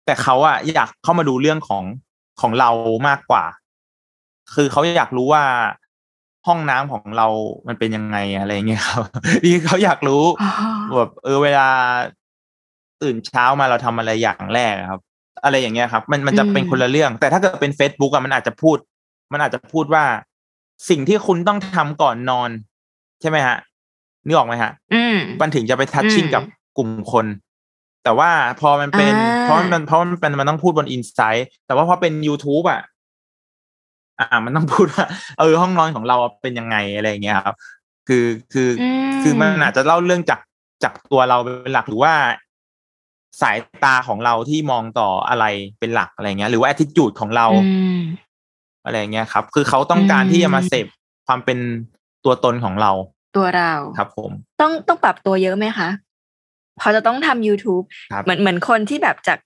[0.07, 1.85] แต่เขาอะอยากเข้ามาดูเรื่องของ
[2.40, 2.70] ของเรา
[3.09, 3.44] มากกว่า
[4.55, 5.44] คือเขาอยากรู้ว่า
[6.46, 7.26] ห้องน้ำของเรา
[7.68, 9.02] มันเป็นยังไงอะไรเงี้ยครับ
[9.44, 10.50] นี่เขาอยากรู้อ๋อ
[10.96, 11.68] แบบเออเวลา
[13.02, 15.00] ตื่นเช้ามาเราทำอะไรอย่างแรกอะครับ
[15.44, 18.76] อะไรอย่างเงี้ยครับ มันมันจะเป็นคนละเรื่อง แต่ถ้าเกิดเป็น Facebook อะมันอาจจะพูด
[19.32, 20.04] มันอาจจะพูดว่า
[20.88, 22.50] สิ่งที่คุณต้องทำก่อนนอน
[23.20, 23.56] ใช่ไหมฮะ
[24.26, 26.42] นึกออกไหมฮะอืมมันถึงจะไปทัชชิ่งอืมกับ
[26.76, 27.26] กลุ่มคน
[28.04, 32.80] แต่ว่าพอมันเป็นอ่าเพราะมันเพราะมันเป็นมันต้องพูดบนอินไซต์แต่ว่าพอเป็น YouTube อะ
[34.18, 35.04] อ่า มันต้องพูดว่า
[35.38, 37.56] เออห้องนอนของเราเป็นยังไงอะไรอย่างเงี้ยครับ
[38.08, 40.40] คือคืออมคือมันอาจจะเล่าเรื่องจาก
[40.84, 42.12] จากตัวเราเป็นหลักหรือว่า
[43.40, 45.44] สายตาของเราที่มองต่ออะไร
[45.78, 48.00] เป็นหลักอะไรเงี้ย หรือว่า attitude ของเราอืม
[48.84, 50.86] อะไรเงี้ยครับ คือเขาต้องการอืมที่จะมาเสพ
[51.26, 51.58] ความเป็น
[52.24, 52.92] ตัวตนของเรา
[53.36, 55.88] ตัวเราครับ ผม ต้องต้องปรับตัวเยอะไหมคะ
[56.80, 59.38] พอจะต้องทำ YouTube ครับเหมือนเหมือนคนที่แบบจาก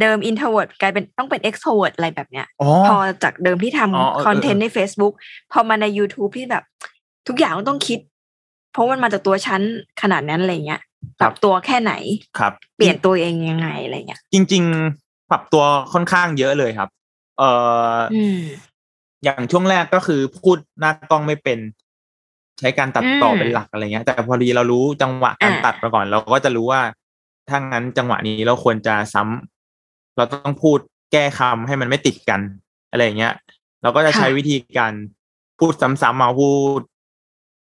[0.00, 5.14] เดิม introvert กลายเป็นต้องเป็น extrovert อะไรแบบเนี้ยอ๋อพอจากเดิมที่อ๋อเออทำคอนเทนต์ใน Facebook
[5.52, 6.64] พอมาใน YouTube ที่แบบ
[7.28, 7.98] ทุกอย่างต้องคิด
[8.72, 9.60] เพราะมันมาจากตัวฉัน
[10.02, 10.80] ขนาดนั้นอะไรเงี้ย
[11.20, 11.92] ปรับตัวแค่ไหน
[12.38, 14.62] ครับ เปลี่ยนตัวเองยังไงอะไรเงี้ยจริง
[14.96, 16.88] ๆ ปรับตัวค่อนข้างเยอะเลยครับ
[17.38, 17.50] เอ่
[17.94, 18.40] อออืม
[19.24, 21.58] อย่างช่วงแรกก็คือพูดหน้ากล้องไม่เป็น
[22.60, 26.82] ใช้การตัดต่ออมเป็นหลักอะไรเงี้ย แต่พอดีเรารู้จังหวะการอ่าตัดมาก่อน เราก็จะรู้ว่า
[27.48, 30.78] ถ้างั้นจังหวะนี้เราควรจะซ้ำเราต้องพูด
[31.12, 32.40] แก้คำให้มันไม่ติดกัน
[32.90, 33.34] อะไรอย่างเงี้ย
[33.82, 34.92] เราก็จะใช้วิธีการ
[35.58, 36.80] พูดซ้ำๆมาพูด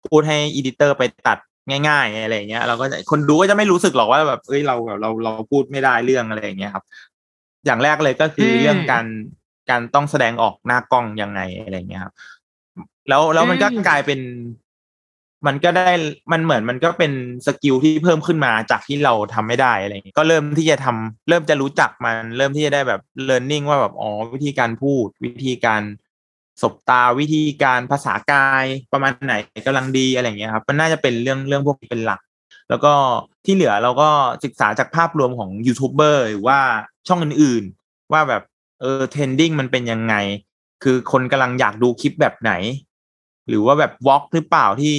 [0.09, 1.37] พูดให้ editor ไปตัด
[1.69, 6.83] ง่าย ๆ อะไรอย่างเงี้ยเราก็จะคนดูก็จะไม่รู้สึกหรอกว่าแบบเอ้ยเราแบบเราเราพูดไม่ได้เรื่องอะไรอย่างเงี้ยครับ
[7.65, 9.05] อย่างแรกเลยก็คืออืมเรื่องการ
[9.69, 12.13] การต้องแสดงออกหน้ากล้องยังไงอะไรอย่างเงี้ยครับ
[13.09, 14.19] แล้วแล้วมันก็อืมกลายเป็น
[15.47, 15.93] มันก็ได้
[16.31, 17.11] มันเหมือนมันก็เป็น
[17.47, 25.81] skill ที่เพิ่มขึ้นมาจากที่เราทำไม่ได้อะไรอย่างเงี้ยก็เริ่มที่จะทำเริ่มจะรู้จักมัน เริ่มที่จะได้แบบ learning ว่าแบบอ๋อวิธีการพูด วิธีการ
[26.61, 29.33] สบตาวิธีการภาษากายประมาณไหน
[29.65, 32.19] กำลังดีอะไรอย่างเงี้ยครับมันน่าจะเป็นเรื่องเรื่องพวกนี้เป็นหลัก
[32.69, 32.93] แล้วก็
[33.45, 34.09] ที่เหลือเราก็
[34.43, 36.59] ศึกษาจากภาพรวมของยูทูบเบอร์หรือว่า
[37.07, 38.43] ช่องอื่นๆ ว่าแบบ
[38.81, 40.15] เออ trending มันเป็นยังไง
[40.83, 42.51] คือคนกำลังอยากดูคลิปแบบไหน
[43.49, 44.95] หรือว่าแบบ vlog หรือเปล่าที่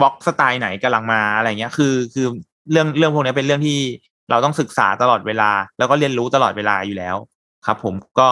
[0.00, 2.26] vlog สไตล์ไหนกำลังมาอะไรเงี้ยคือคือ
[2.70, 3.78] เรื่องเรื่องพวกนี้เป็นเรื่องที่
[4.30, 7.16] เราต้องศึกษาตลอดเวลา แล้วก็เรียนรู้ตลอดเวลาอยู่แล้ว
[7.66, 8.28] ครับ ผมก็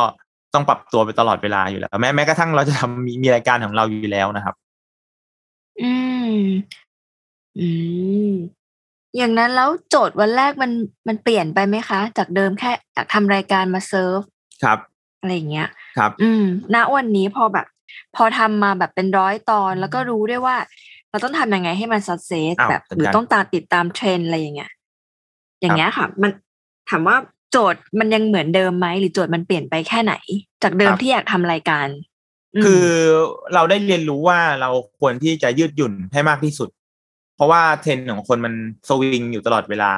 [0.57, 4.55] ต้องปรับตัวไปตลอดเวลาอยู่แล้ว แม้แม้กระทั่งเราจะทำมีมีรายการของเราอยู่แล้วนะครับ
[5.83, 5.93] อื
[6.31, 6.39] ม
[7.59, 7.69] อื
[8.31, 8.33] ม
[9.17, 10.71] อย่างนั้นแล้วโจทย์วันแรกมัน
[11.09, 14.21] มันเปลี่ยนไปไหมคะ จากเดิมแค่อยากทำรายการมาเซิร์ฟ
[14.63, 14.79] ครับ
[15.21, 17.67] อะไรอย่างเงี้ย ครับ อืม ณวันนี้พอแบบ
[18.17, 20.57] พอทำมาแบบเป็นร้อยตอนแล้วก็รู้ด้วยว่า
[21.11, 24.71] เราต้องทำยังไงให้มันสั c เซสอ้าวแบบจัดหรือการต้องตามติดตามเทรนด์อะไรอย่างเงี้ย
[25.61, 26.31] อย่างเงี้ยค่ะ มัน
[26.91, 27.17] ถามว่า
[27.53, 30.15] โจทย์มันยังเหมือนเดิมไหมหรือโจทย์มันเปลี่ยนไปแค่ไหน
[30.63, 31.87] จากเดิมที่อยากทำรายการ
[32.61, 32.87] มคือ
[33.55, 36.69] เราได้เรียนรู้ว่าเราควรที่จะยืดหยุ่นให้มากที่สุด
[37.37, 38.55] เพราะว่าเทรนด์ของคนมัน
[38.89, 39.91] สวิงอยู่ตลอดเวลา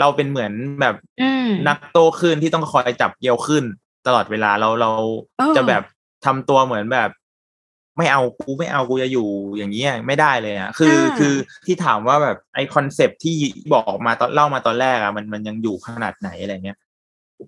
[0.00, 3.64] เราเป็นเหมือนแบบอืมนักโตขึ้นที่ต้องคอยจับเกี่ยวขึ้น
[4.06, 4.90] ตลอดเวลาเราเรา
[5.38, 5.82] เออจะแบบ
[6.24, 7.10] ทำตัวเหมือนแบบ
[7.98, 11.34] ไม่เอากูไม่เอากูจะอยู่อย่างนี้ยไม่ได้เลยอะคืออาคือ
[11.66, 13.36] ที่ถามว่าแบบไอคอนเซปที่
[13.74, 16.78] บอกมาตอนเล่ามาตอนแรกอะมันมันยังอยู่ขนาดไหนอะไรเงี้ย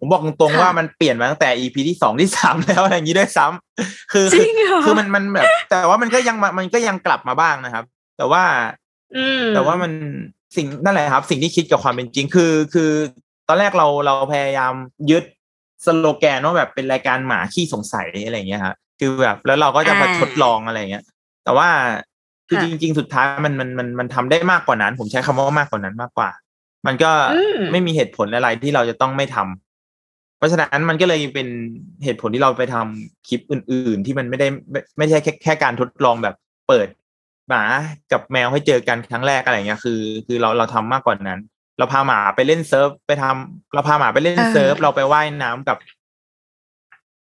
[0.00, 7.84] ผมบอกตรงๆว่ามันเปลี่ยนมาตั้งแต่ EP ที่สองที่สามแล้วอะไรอย่างนี้ด้วยซ้ำคือจริงเหรอคือมันมันแบบแต่ว่ามันก็ยังมามันก็ยังกลับมาบ้างนะครับ
[8.16, 8.42] แต่ว่า
[9.16, 9.92] อืมแต่ว่ามัน
[10.56, 12.90] สิ่งนั่นแหละครับ สิ่งที่คิดกับความเป็นจริงคือ คือ
[13.48, 14.74] ตอนแรกเราเราพยายาม
[15.10, 15.24] ยึด
[15.84, 21.04] สโลแกนว่าแบบเป็นรายการหมาขี้สงสัยอะไรอย่างเงี้ยครับคือแบบแล้วเราก็จะมาอ่าทดลองอะไรอย่างเงี้ย
[21.44, 21.68] แต่ว่า
[22.48, 26.30] คือค่ะจริง ๆ สุดท้ายมันมันมันมันทำได้มากกว่านั้น ผมใช้คำว่ามากกว่านั้นมากกว่า
[26.86, 29.63] มันก็อืมไม่มีเหตุผลอะไรที่เราจะต้องไม่ทำเพ
[30.44, 31.48] ราะฉะนั้นมันก็เลยเป็น
[32.04, 36.34] เหตุผลที่เราไปทำคลิปอื่น ๆ ที่มันไม่ได้ไม่ไม่ใช่แค่แค่การทดลองแบบ
[36.68, 36.88] เปิด
[37.48, 37.62] หมา
[38.12, 41.40] กับแมวให้เจอกันครั้งแรกอะไรเงี้ยคือ คือเราเราทำมากกว่านั้น
[41.78, 45.76] เราพาหมาไปเล่น surf ไปทำเราพาหมาไปเล่นเออ surf เราไปว่ายน้ำกับ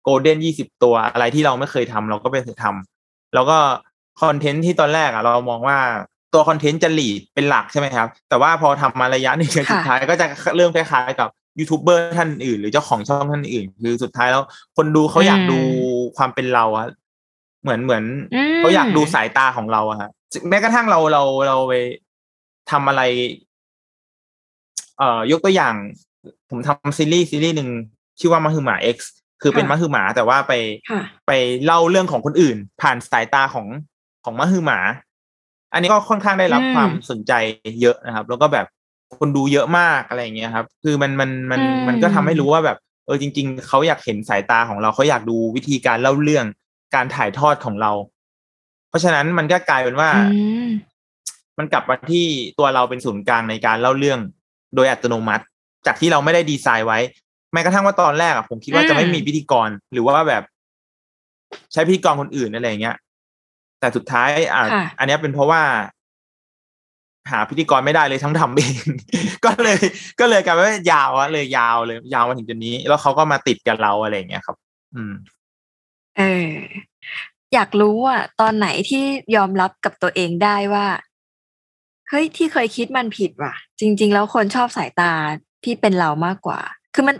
[0.03, 3.57] โกลเด้นยี่สิบตัวอะไรที่เราไม่เคยทำเราก็ไปทำแล้วก็
[4.21, 5.77] คอนเทนต์ที่ตอนแรกอะเรามองว่า
[6.33, 10.25] ตัวคอนเทนต์จะหลีดเป็นหลักใช่ไหมครับ แต่ว่าพอทำมาระยะหนึ่งค่ะสุดท้ายก็จะ
[10.57, 14.43] เริ่มคล้ายๆกับ ยูทูบเบอร์ท่านอื่น หรือเจ้าของช่องท่านอื่น คือสุดท้ายแล้ว
[14.77, 15.59] คนดูเขาอยากดู
[16.17, 16.87] ความเป็นเราอะ
[17.63, 18.03] เหมือนเหมือน
[18.35, 20.09] อืมเขาอยากดูสายตาของเราอะฮะ
[20.49, 21.73] แม้กระทั่งเราเราเราไป
[22.71, 23.01] ทำอะไร
[24.97, 25.75] เอ่อยกตัวอย่าง
[26.49, 27.69] ผมทำซีรีส์ซีรีส์หนึ่ง
[28.19, 28.97] ชื่อว่ามาฮือหมา X
[29.41, 30.53] คือเป็นค่ะมาฮือหมา แต่ว่าไป
[30.89, 31.31] ค่ะไป
[31.65, 33.67] เล่าเรื่องของคนอื่น ผ่านสายตาของ
[34.25, 34.79] ของมะฮือหมา
[35.73, 37.33] อันนี้ก็ค่อนข้างได้รับอืมความสนใจ
[37.81, 38.65] เยอะนะครับ แล้วก็แบบ
[39.19, 46.45] คนดูเยอะมากอะไรอย่างเงี้ยครับ คือมันมันมันอืมมันก็ทำให้รู้ว่าแบบ เออจริง ๆเขาอยากเห็นสายตาของเราเขาอยากดูวิธีการเล่าเรื่อง
[46.95, 47.91] การถ่ายทอดของเรา
[48.89, 50.67] เพราะฉะนั้นมันก็กลายเป็นว่าอืม
[51.57, 52.25] มันกลับมาที่
[52.59, 54.19] ตัวเราเป็นศูนย์กลางในการเล่าเรื่อง
[54.75, 55.43] โดยอัตโนมัติ
[55.85, 56.99] จากที่เราไม่ได้ดีไซน์ไว้
[57.53, 60.43] แม้กระทั่งว่าตอนแรกอะผมคิดว่าอืมจะไม่มีพิธีกรหรือว่าแบบ
[61.73, 62.95] ใช้พิธีกรคนอื่นอะไรอย่างเงี้ย
[63.79, 65.61] แต่สุดท้ายอะค่ะอันเนี้ยเป็นเพราะว่า
[67.31, 68.73] หาพิธีกรไม่ได้เลยทั้งทำเอง
[69.45, 69.77] ก็เลย
[70.19, 74.57] ก็เลยกลายเป็นยาวอะเลยยาวเลย ยาวมาถึงจุดนี้ แล้วเขาก็มาติดกับเราอะไรอย่างเงี้ยครับ
[74.95, 75.13] อืม
[76.17, 76.49] เออ
[77.53, 79.03] อยากรู้ว่าตอนไหนที่
[79.35, 80.87] ยอมรับกับตัวเองได้ว่า
[82.09, 85.11] เฮ้ยที่เคยคิดมันผิดว่ะ จริง ๆ แล้วคนชอบสายตา
[85.63, 86.59] ที่เป็นเรามากกว่า
[86.95, 87.15] คือมัน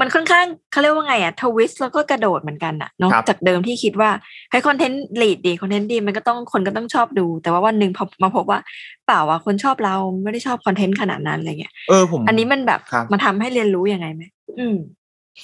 [0.00, 4.10] มันค่อนข้างเขาเรียกว่าไงอะ twist แล้วก็กระโดดเหมือนกันอะเนาะครับจากเดิมที่คิดว่า
[4.50, 8.60] ให้ content lead ดี content ดีมันก็ต้องคนก็ต้องชอบดู แต่ว่าวันหนึ่งพอมาพบว่า
[9.06, 14.22] เปล่าว่าคนชอบเราไม่ได้ชอบ content ขนาดนั้นอะไรเงี้ยเออผมอันนี้มันแบบครับมันทำให้เรียนรู้ยังไงไหม
[14.58, 14.76] อืม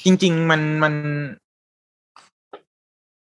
[0.05, 0.95] จริง ๆ มันมัน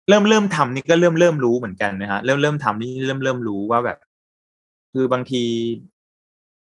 [0.08, 3.98] เริ่มเริ่มทำนี่ก็เริ่มเริ่มรู้เหมือนกันนะฮะเริ่มเริ่มทำนี่เริ่มเริ่มรู้ว่าแบบ
[4.92, 5.42] คือบางที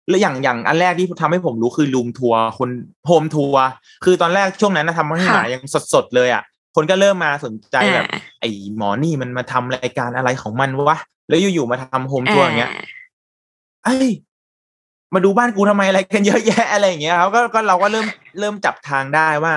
[0.09, 2.69] แล้วอย่างอย่างอันแรกที่ทำให้ผมรู้คือ room tour คน
[3.07, 3.63] home tour
[4.05, 6.43] คือตอนแรกช่วงนั้นนะทำมหึหมาค่ะยังสดๆเลยอะ
[6.75, 10.97] คนก็เริ่มมาสนใจแบบอ่าไอ้หมอนี่มันมาทำรายการอะไรของมันวะ
[11.29, 12.71] แล้วอยู่ๆมาทำ home tour อย่างเงี้ย
[13.85, 14.09] เอ้ย
[15.13, 18.07] มาดูบ้านกูทำไมอะไรกันเยอะแยะอะไรอย่างเงี้ยครับก็ก็เราก็เริ่ม
[18.39, 19.55] เริ่มจับทางได้ว่า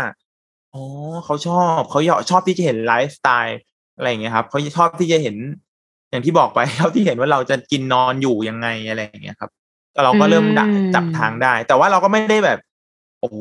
[0.75, 0.83] อ๋อ
[1.25, 3.59] เขาชอบเขาอยากชอบที่จะเห็นไลฟ์สไตล์
[3.97, 5.37] อะไรอย่างเงี้ยครับเขาชอบที่จะเห็น
[6.11, 9.64] อย่างที่บอกไปชอบที่เห็นว่าเราจะกินนอนอยู่ยังไงอะไรอย่างเงี้ยครับก็
[10.03, 12.59] เราก็เริ่มดะอืมจับทางได้ แต่ว่าเราก็ไม่ได้แบบ
[13.21, 13.37] โอ้โห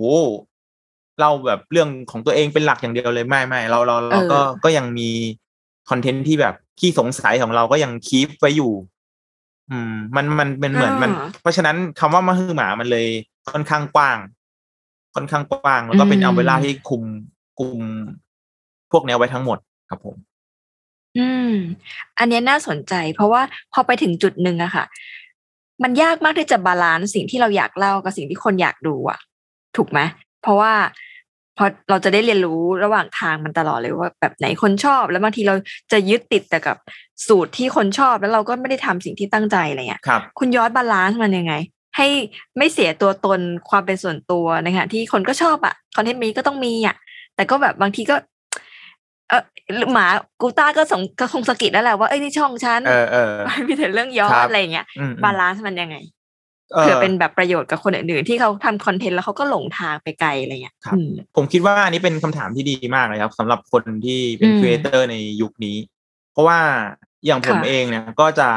[1.21, 5.09] เราแบบเรื่องของตัวเองเป็นหลักอย่างเดียวเลยไม่ไม่เราเราเราก็ก็ยังมี
[5.89, 8.73] คอนเทนต์ที่แบบขี้สงสัยของเราก็ยังคีปไว้อยู่
[9.71, 13.07] อืม มันมันเป็นเหมือนมันอ่าเพราะฉะนั้นคำว่ามหึหมามันเลย
[13.51, 14.17] ค่อนข้างกว้าง
[15.15, 17.03] ค่อนข้างกว้าง แล้วก็เป็นอืม umbrella ที่คุม
[17.59, 17.79] คุม
[18.91, 19.57] พวกเนี้ยไว้ทั้งหมด
[19.89, 20.15] ครับผม
[21.17, 21.53] อืม
[22.19, 23.41] อันเนี้ยน่าสนใจ เพราะว่า
[23.73, 24.85] พอไปถึงจุดหนึ่งอะค่ะ
[25.83, 29.19] มันยากมากที่จะ balance สิ่งที่เราอยากเล่ากับสิ่งที่คนอยากดูอะ
[29.77, 29.99] ถูกไหม
[30.41, 30.73] เพราะว่า
[31.57, 35.55] พอเราจะได้เรียนรู้ระหว่างทางมันตลอดเลยว่าแบบไหนคนชอบ แล้วบางทีเรา
[35.91, 36.77] จะยึดติดแต่กับ
[37.27, 41.53] สูตรที่คนชอบ แล้วเราก็ไม่ได้ทำสิ่งที่ตั้งใจอะไรเงี้ยครับคุณย้อน balance มันยังไง
[41.97, 42.07] ให้
[42.57, 46.95] ไม่เสียตัวตนความเป็นส่วนตัวในขณะที่คนก็ชอบอะ content มีก็ต้องมีอะ
[47.36, 48.15] แต่ก็แบบบางทีก็
[49.29, 49.41] เออ
[49.93, 50.07] หมา
[50.41, 53.33] กูต้าก็สงก็คงสะกิดแล้วแหละว่าเอ้ยนี่ช่องฉันเออเออ
[53.67, 55.97] มีแต่เรื่องย้อนครับอะไรอย่างเงี้ยอืมอืม balance มันยังไง
[56.73, 65.77] เออเผื่อเป็นแบบประโยชน์กับคนอื่นๆที่เขาทำ content แล้วเขาก็หลงทางไปไกลอะไรเงี้ยครับอืมผมคิดว่าอันนี้เป็นคำถามที่ดีมากเลยครับสำหรับคนที่เป็นอืม creator ในยุคนี้
[66.31, 66.59] เพราะว่า
[67.25, 68.49] อย่างผมค่ะเองเนี่ยก็จะ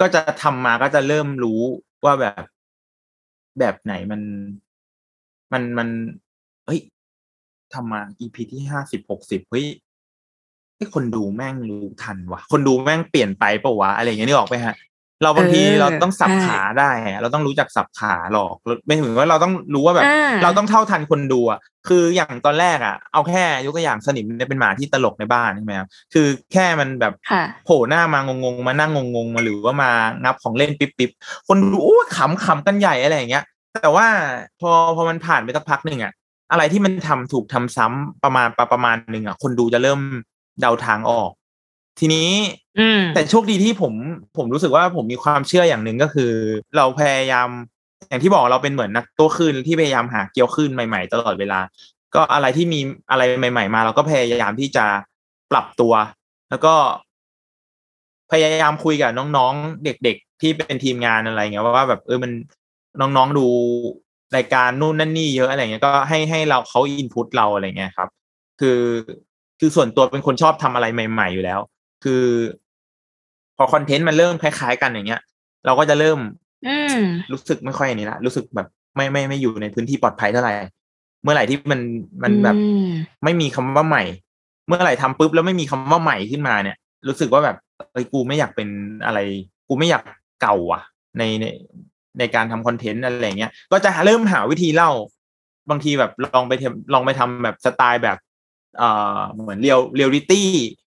[0.00, 1.60] ก็จะทำมาก็จะเริ่มรู้
[2.04, 2.42] ว่าแบบ
[3.58, 4.20] แบบไหนมัน
[5.52, 5.88] มันมัน
[6.66, 6.80] เฮ้ย
[7.74, 9.66] ทำมา EP ที่ห้าสิบหกสิบเฮ้ย
[10.76, 14.76] ไอ้ยคนดูแม่งรู้ทันวะคนดูแม่งเปลี่ยนไปปะวะอะไรอย่างเงี้ยนี่ออกไปฮะ
[15.22, 18.54] เราบางทีเออเราต้องสับใช่ขาได้อะเราต้องรู้จักสับขาหรอก
[18.86, 21.58] ไม่ถึงว่าเราต้องรู้ว่าแบบอ่าเราต้องเท่าทันคนดูอะ
[21.88, 29.90] คืออย่างตอนแรกอะ เอาแค่ยกตัวอย่างสนิมเนี่ยเป็นหมาที่ตลกในบ้านใช่ไหมครับคือแค่มันแบบค่ะโผล่หน้ามางงๆมานั่งงงๆมาหรือว่ามา
[30.22, 34.06] งับของเล่นปิ๊บๆคนดูโอ้ยขำขำกันใหญ่อะไรอย่างเงี้ยแต่ว่า
[34.60, 36.12] พอพอมันผ่านไปสักพักหนึ่งอะ
[36.50, 40.00] อะไรที่มันทำถูกทำซ้ำประมาณประประมาณหนึ่งอะ คนดูจะเริ่ม
[40.60, 41.30] เดาทางออก
[42.00, 42.28] ทีนี้
[42.78, 43.92] อืมแต่โชคดีที่ผม
[44.36, 46.32] ผมรู้สึกว่าผมมีความเชื่ออย่างหนึ่งก็คือ
[46.76, 47.48] เราพยายาม
[48.08, 51.60] อย่างที่บอกเราเป็นเหมือนนักตัวคลื่นที่พยายามหาเกลียวคลื่นใหม่ๆ ตลอดเวลา
[52.14, 52.80] ก็อะไรที่มี
[53.10, 54.86] อะไรใหม่ ๆ มา เราก็พยายามที่จะ
[55.50, 55.92] ปรับตัว
[56.50, 56.74] แล้วก็
[58.32, 62.32] พยายามคุยกับน้องๆ เด็ก ๆ ที่เป็นทีมงานอะไรเงี้ยว่าแบบเออมัน
[63.00, 63.46] น้องๆดู
[64.36, 68.08] รายการนู่นนั่นนี่เยอะอะไรเงี้ยก็ให้ให้เราเขาอินพุตเราอะไรเงี้ยครับ
[68.60, 68.80] คือ
[69.60, 71.60] คือส่วนตัวเป็นคนชอบทำอะไรใหม่ ๆ อยู่แล้ว
[72.04, 72.24] คือ
[73.56, 75.20] พอคอนเทนต์มันเริ่มคล้าย ๆ กันอย่างเงี้ย
[75.66, 76.18] เราก็จะเริ่ม
[76.66, 76.98] อืม
[77.32, 80.52] รู้สึกไม่ค่อยนี่ละรู้สึกแบบไม่ไม่ไม่อยู่ในพื้นที่ปลอดภัยเท่าไหร่
[81.22, 81.80] เมื่อไหร่ที่มัน
[82.22, 82.88] มันแบบอืม
[83.24, 84.04] ไม่มีคำว่าใหม่
[84.68, 86.76] เมื่อไหร่ทำปุ๊บแล้วไม่มีคำว่าใหม่ขึ้นมาเนี่ย
[87.08, 87.56] รู้สึกว่าแบบ
[87.92, 88.68] เอ้ยกูไม่อยากเป็น
[89.04, 89.18] อะไร
[89.68, 90.02] กูไม่อยาก
[90.42, 90.82] เก่าอะ
[91.18, 91.44] ในใน
[92.18, 94.90] ในการทำคอนเทนต์อะไรอย่างเงี้ยก็จะเริ่มหาวิธีเล่า
[95.70, 98.18] บางทีแบบลองไปทำลองไปทำแบบสไตล์แบบ
[98.78, 100.48] เอ่อเหมือน real reality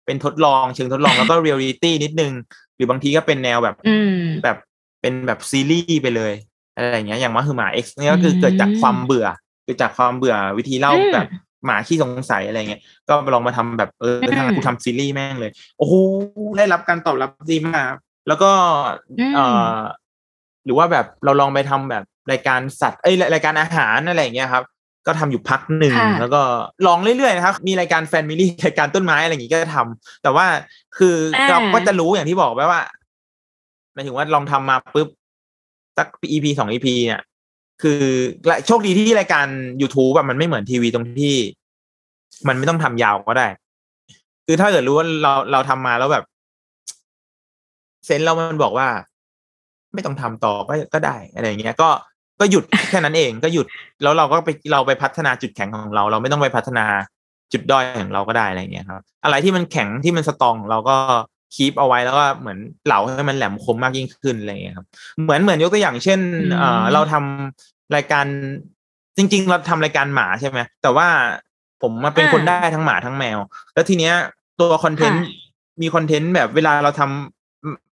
[0.06, 2.34] เป็นทดลองเชิงทดลองแล้วก็เรียลลิตี้นิดนึง
[2.76, 4.58] หรือบางทีก็เป็นแนวแบบอืมแบบ
[5.02, 6.34] เป็นแบบซีรีส์ไปเลย
[6.76, 9.28] อะไรอย่างเงี้ยอย่างมาคือหมา X เนี่ยก็คือเกิดจากความเบื่อ
[9.64, 11.28] เกิดจากความเบื่อวิธีเล่าอืมแบบ
[11.66, 15.94] หมาขี้สงสัยอะไรเงี้ย ก็ลองมาทำแบบเอออืมทางกูทำซีรีส์แม่งเลย โอ้โห
[16.58, 17.94] ได้รับการตอบรับดีมาก
[18.28, 18.52] แล้วก็
[19.20, 19.40] อืมเอ
[19.72, 19.99] อห
[20.70, 24.64] รือว่าแบบเราลองไปทำแบบรายการสัตว์เอ้ยรายการอาหารอะไรอย่างเงี้ยครับ
[25.08, 26.42] ก็ทำอยู่พักหนึ่งค่ะแล้วก็
[26.88, 30.46] ลองเรื่อยๆนะครับ มีรายการแฟนมิลี่รายการต้นไม้อะไรอย่างงี้ก็ทำแต่ว่า
[30.98, 31.16] คือ
[31.50, 32.82] เราก็จะรู้อย่างที่บอกไปว่า
[33.94, 35.08] หมายถึงว่าลองทำมาปุ๊บ
[35.98, 37.22] สัก EP สอง EP เนี่ย
[37.82, 38.02] คือ
[38.46, 39.48] และโชคดีที่รายการ
[39.82, 41.36] YouTube แบบมันไม่เหมือนทีวีตรงที่
[42.48, 43.48] มันไม่ต้องทำยาวก็ได้
[44.46, 46.24] คือถ้าเกิดรู้ว่าเราเราทำมาแล้วแบบ
[48.06, 48.88] เซนส์เรามันบอกว่า
[49.94, 51.90] ไม่ต้องทำต่อก็ก็ได้อะไรอย่างเงี้ยก็
[52.40, 53.66] ก็หยุดแค่นั้นเองก็หยุด
[54.04, 56.86] แล้วเราก็ไปเราไปพัฒนาจุดแข็งของเรา เราไม่ต้องไปพัฒนา
[57.54, 60.96] จุดด้อยของเราก็ได้อะไรอย่างเงี้ยครับอะไรที่มันแข็งที่มันสตรองเราก็
[61.56, 64.88] คีปเอาไว้แล้วก็เหมือนเหลาให้มันแหลมคมมากยิ่งขึ้นอะไรอย่างเงี้ยครับ
[65.24, 66.20] เหมือนเหมือนยกตัวอย่างเช่น
[66.58, 68.26] เอ่อเราทำรายการ
[69.18, 71.08] จริง ๆ เราทำรายการหมาใช่ไหมแต่ว่า
[71.82, 73.38] ผมมาเป็นคนได้ทั้งหมาทั้งแมว
[73.74, 74.14] แล้วทีเนี้ย
[74.60, 75.24] ตัวคอนเทนต์
[75.82, 77.39] มีคอนเทนต์แบบเวลาเราทำ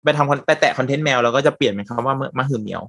[0.04, 2.82] ไปทำคอนไปแตะคอนเทนต์แมวเราก็จะเปลี่ยนเป็นคำว่ามะมะหือเหมียว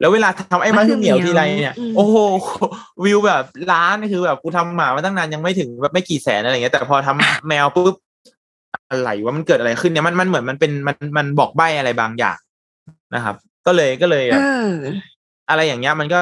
[0.00, 2.16] แล้วเวลาทำไอ้มะหือเหมียวทีไรเนี่ยอืมโอ้โห
[3.04, 7.94] วิวแบบล้านคือแบบกูทำหมามาตั้งนานยังไม่ถึงแบบไม่กี่แสนอะไรอย่างเงี้ยแต่พอทำแมวปุ๊บ
[8.90, 12.38] อะไรว่ามันเกิดอะไรขึ้นเนี่ยมันมันเหมือนมันเป็นมันมันบอกใบ้อะไรบางอย่าง
[13.14, 14.66] นะครับ ก็เลยก็เลยเอแบบอ
[15.50, 16.20] อะไรอย่างเงี้ยมันก็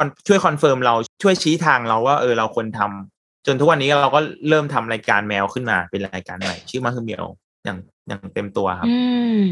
[0.00, 7.24] มันช่วย confirm เราช่วยชี้ทางเราว่าเออเราควรทำจนทุกวันนี้เราก็เริ่มทำรายการแมวขึ้นมาเป็นรายการใหม่ชื่อมาคือเหมียว
[7.64, 7.78] อย่าง
[8.10, 8.98] อย่างเต็มตัวครับ อื
[9.40, 9.42] ม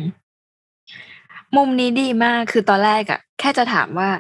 [1.57, 4.11] มุมนี้ดีมากคือตอนแรกอะแค่จะถามว่า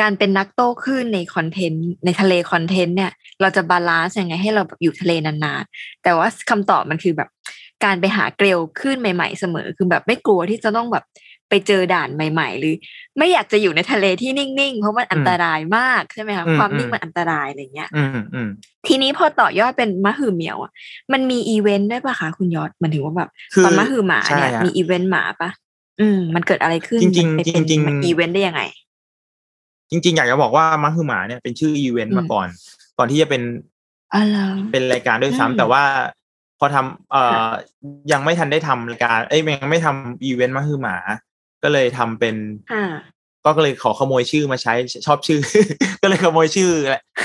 [0.00, 7.28] การเป็นนักโต้คลื่นในคอนเทนต์ในทะเลคอนเทนต์เนี่ย เราจะ balance ยังไงให้เราแบบอยู่ทะเลนานๆ แต่ว่าคำตอบมันคือแบบ
[7.84, 11.04] การไปหาเกลียวคลื่นใหม่ ๆ เสมอ คือแบบไม่กลัวที่จะต้องแบบ
[11.48, 12.74] ไปเจอด่านใหม่ ๆ หรือ
[13.18, 18.48] ไม่อยากจะอยู่ในทะเลที่นิ่งๆ เพราะมันอันตรายมากใช่ไหมคะอืมความนิ่งอืมมันอันตรายอะไรเงี้ยอืมอืม
[18.86, 20.72] ทีนี้พอต่อยอดเป็นมะหือเหมียวอะ
[21.12, 25.50] มันมีอีเวนต์ด้วยปะคะคุณยอดมันถึงว่าแบบคือตอนมะหือหมาเนี่ยใช่ฮะมีอีเวนต์หมาปะ
[26.00, 28.62] อืมมันเกิดอะไรขึ้นจริงๆมันไปเป็นจริงๆมันอีเวนต์ได้ยังไง
[29.90, 32.48] จริง ๆ อยากจะบอกว่ามาคือหมาเนี่ยเป็นชื่ออีเวนต์อืมมาก่อน
[32.98, 33.42] ก่อนที่จะเป็น
[34.14, 35.82] อ๋อเหรอเป็นรายการด้วยอืมซ้ำแต่ว่า
[36.58, 37.48] พอทำเอ่อ
[38.12, 40.96] ยังไม่ทันได้ทำรายการ เอ้ยยังไม่ทำอีเวนต์มาคือหมา
[41.62, 42.36] ก็เลยทำเป็น
[42.72, 42.86] ค่ะ
[43.44, 44.74] ก็เลยขอขโมยชื่อมาใช้
[45.06, 45.40] ชอบชื่อ
[46.02, 46.70] ก็เลยขโมยชื่อ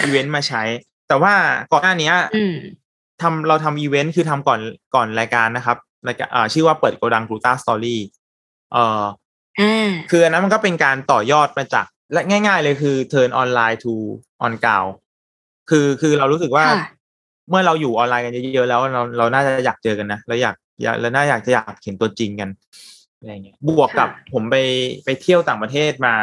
[0.04, 0.63] อีเวนต์มาใช้
[1.08, 1.34] แต่ว่า
[1.72, 2.56] ก่อนหน้านี้อืม
[3.22, 4.60] ทำเราทำอีเวนต์คือทำก่อน
[4.96, 8.02] ก่อนรายการนะครับรายการอ่าชื่อว่าเปิดโกดังกลูต้าสตอรี่
[8.74, 9.04] เอ่อ
[9.60, 13.93] อ่าคืออันนั้นมันก็เป็นการต่อยอดมาจาก และง่าย ๆ เลยคือ turn online to
[14.46, 14.91] on ground
[15.69, 16.86] คือคือเรารู้สึกว่าค่ะ
[17.50, 22.50] เมื่อเราอยู่ออนไลน์กันเยอะๆแล้วเราเราน่าจะอยากเจอกันนะเราอยากอยากเราน่าอยากจะอยากเห็นตัวจริงกัน
[23.24, 24.56] อะไรเงี้ยบวกกับค่ะผมไป
[25.06, 26.16] ไปเที่ยวต่างประเทศมา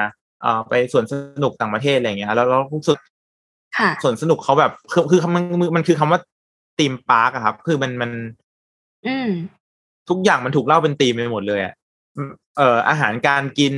[0.43, 2.99] เอ่อไปสวนสนุกต่างประเทศอะไรเงี้ยแล้วเรารู้สึก
[3.79, 5.45] ค่ะสวนสนุกเขาแบบคือคือมัน
[5.77, 6.21] มันคือคำว่า
[6.79, 8.11] theme park อะครับ คือมันมัน
[9.07, 9.31] อืม
[10.09, 11.75] ทุกอย่างมันถูกเล่าเป็นธีมไปหมดเลยอะ
[12.17, 13.75] อืมเอ่ออาหารการกิน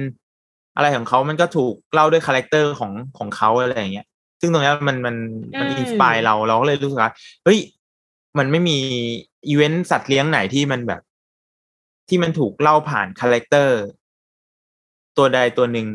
[0.76, 4.06] อะไรของเขามันก็ถูกเล่าด้วย character ของของเขาอะไรอย่างเงี้ย
[4.40, 5.16] ซึ่งตรงเนี้ยมันมัน
[5.60, 7.12] มันอืม inspire เราเราก็เลยรู้สึกว่า
[7.44, 7.58] เฮ้ย
[8.38, 8.78] มันไม่มี
[9.48, 11.00] อีเวนต์สัตว์เลี้ยงไหนที่มันแบบ
[12.14, 13.78] ที่มันถูกเล่าผ่าน character
[15.16, 15.88] ตัวใดตัวหนึ่ง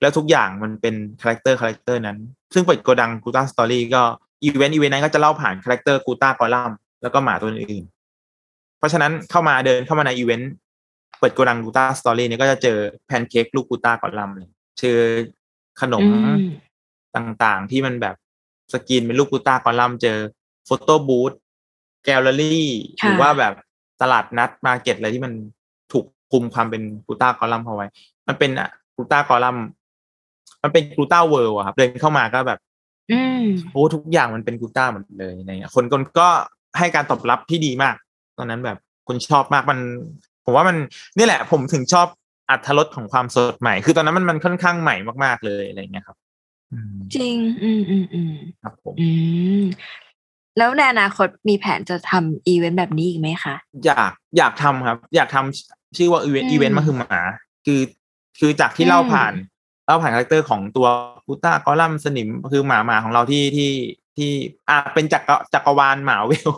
[0.00, 2.18] แล้วทุกอย่างมันเป็น character character นั้น
[2.54, 4.02] ซึ่งเปิดโกดังกูต้าสตอรี่ก็
[4.44, 6.72] อีเวนต์อีเวนต์นั้นก็จะเล่าผ่านคาแรคเตอร์กูต้ากอลัม
[7.02, 10.52] แล้วก็หมาตัวอื่นๆเพราะฉะนั้นเข้ามาเดินเข้ามาในอีเวนต์
[11.18, 14.98] เปิดโกดังกูต้าสตอรี่เนี่ยก็จะเจอแพนเค้กลูกกูต้ากอลัมเลยเจอ
[15.80, 16.40] ขนมอืม
[17.16, 18.16] ต่างๆ ที่มันแบบ
[18.72, 20.18] สกรีนเป็นลูกกูต้ากอลัมน์เจอ
[20.66, 21.32] โฟโต้บูธ
[22.04, 22.66] แกลเลอรี่
[22.98, 23.54] หค่ะรือว่าแบบ
[24.02, 25.32] ตลาดนัด market อะไรที่มัน
[25.92, 27.86] ถูกคุมความเป็นกูต้ากอลัมน์เอาไว้
[28.28, 29.64] มันเป็นอะกูต้ากอลัมน์
[30.62, 32.58] มันเป็นกูต้าเวิลด์อะครับเดินเข้ามาก็แบบ
[33.10, 36.28] อืมโอ้ทุกอย่างมันเป็นกูต้าหมดเลยอะไรเงี้ยคนคนก็
[36.78, 37.94] ให้การตอบรับที่ดีมาก
[38.38, 38.78] ตอนนั้นแบบ
[39.08, 39.78] คนชอบมากมัน
[40.44, 40.76] ผมว่ามัน
[41.16, 42.06] นี่แหละ ผมถึงชอบ
[42.50, 46.16] อรรถรสของความสดใหม่ คือตอนนั้นมันมันค่อนข้างใหม่มากๆเลยอะไรเงี้ยครับ
[46.72, 49.08] อืมจริง อืมอืมอืมครับผมอื
[49.62, 49.64] ม
[50.58, 57.20] แล้วในอนาคตมีแผนจะทำอีเวนต์แบบนี้อีกไหมคะ อยากอยากทำครับ อยากทำชื่อว่าอีเวนอืต์มอีเวนต์มาคือหมา
[57.66, 57.80] คือ
[58.38, 59.32] คือจากที่อืมเล่าผ่าน
[59.86, 60.86] เล่าผ่านคาแรคเตอร์ของตัว
[61.26, 63.70] กูต้ากอลัมน์สนิมคือหมาหมาของเราที่ที่
[64.16, 64.30] ที่
[64.68, 66.50] อ่าเป็นจักรจักรวาลมาร์เวล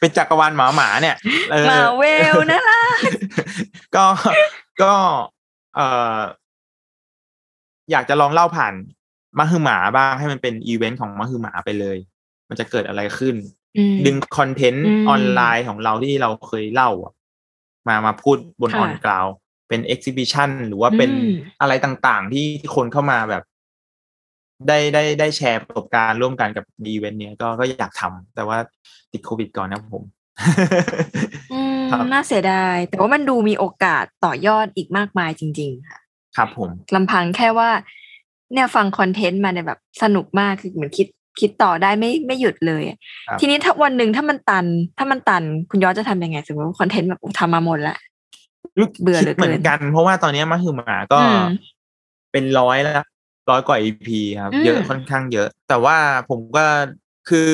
[0.00, 1.16] เป็นจักรวาลหมาหมาเนี่ย
[1.50, 2.82] เออมาร์เวลนะล่ะ
[3.96, 4.06] ก็
[4.82, 4.94] ก็
[5.76, 6.18] เอ่อ
[7.90, 8.74] อยากจะลองเล่าผ่าน
[9.38, 11.96] มาคือหมาบ้างให้มันเป็นอีเวนต์ของมาคือหมาไปเลย
[12.48, 13.34] มันจะเกิดอะไรขึ้น
[13.76, 17.12] อืมดึงคอนเทนต์อืมออนไลน์ของเราที่เราเคยเล่าอะ
[17.88, 19.26] มามาพูดบนอค่ะ on ground
[19.68, 23.42] เป็น exhibition หรือว่าเป็นอืมอะไรต่างๆ ที่ที่คนเข้ามาแบบ
[24.68, 28.58] ได้ได้ได้แชร์ประสบการณ์ร่วมกันกับอีเวนต์เนี้ยก็ก็อยากทำแต่ว่า
[29.12, 30.04] ติดโควิดก่อนนะครับผม
[31.52, 35.98] อืมครับน่าเสียดาย แต่ว่ามันดูมีโอกาสต่อยอดอีกมากมายจริง ๆ ค่ะ
[36.36, 37.70] ครับผมลำพังแค่ว่า
[38.52, 41.06] เนี่ยฟังคอนเทนต์มาเนี่ยแบบสนุกมากคือเหมือนคิด
[41.40, 44.64] คิดต่อได้ไม่ไม่หยุดเลยอะครับทีนี้ถ้าวันหนึ่งถ้ามันตัน
[44.98, 47.96] ถ้ามันตันคุณยอดจะทำยังไงสมมติว่าคอนเทนต์แบบทำมาหมดละ
[49.02, 51.42] เบื่อเหลือเกินคิดเหมือนกัน เพราะว่าตอนนี้มาคือหมาก็อืม
[52.32, 53.04] เป็นร้อยแล้ว
[53.50, 54.08] ร้อยกว่า EP
[54.42, 55.96] ครับอืมเยอะค่อนข้างเยอะ แต่ว่า
[56.28, 56.64] ผมก็
[57.28, 57.50] คือ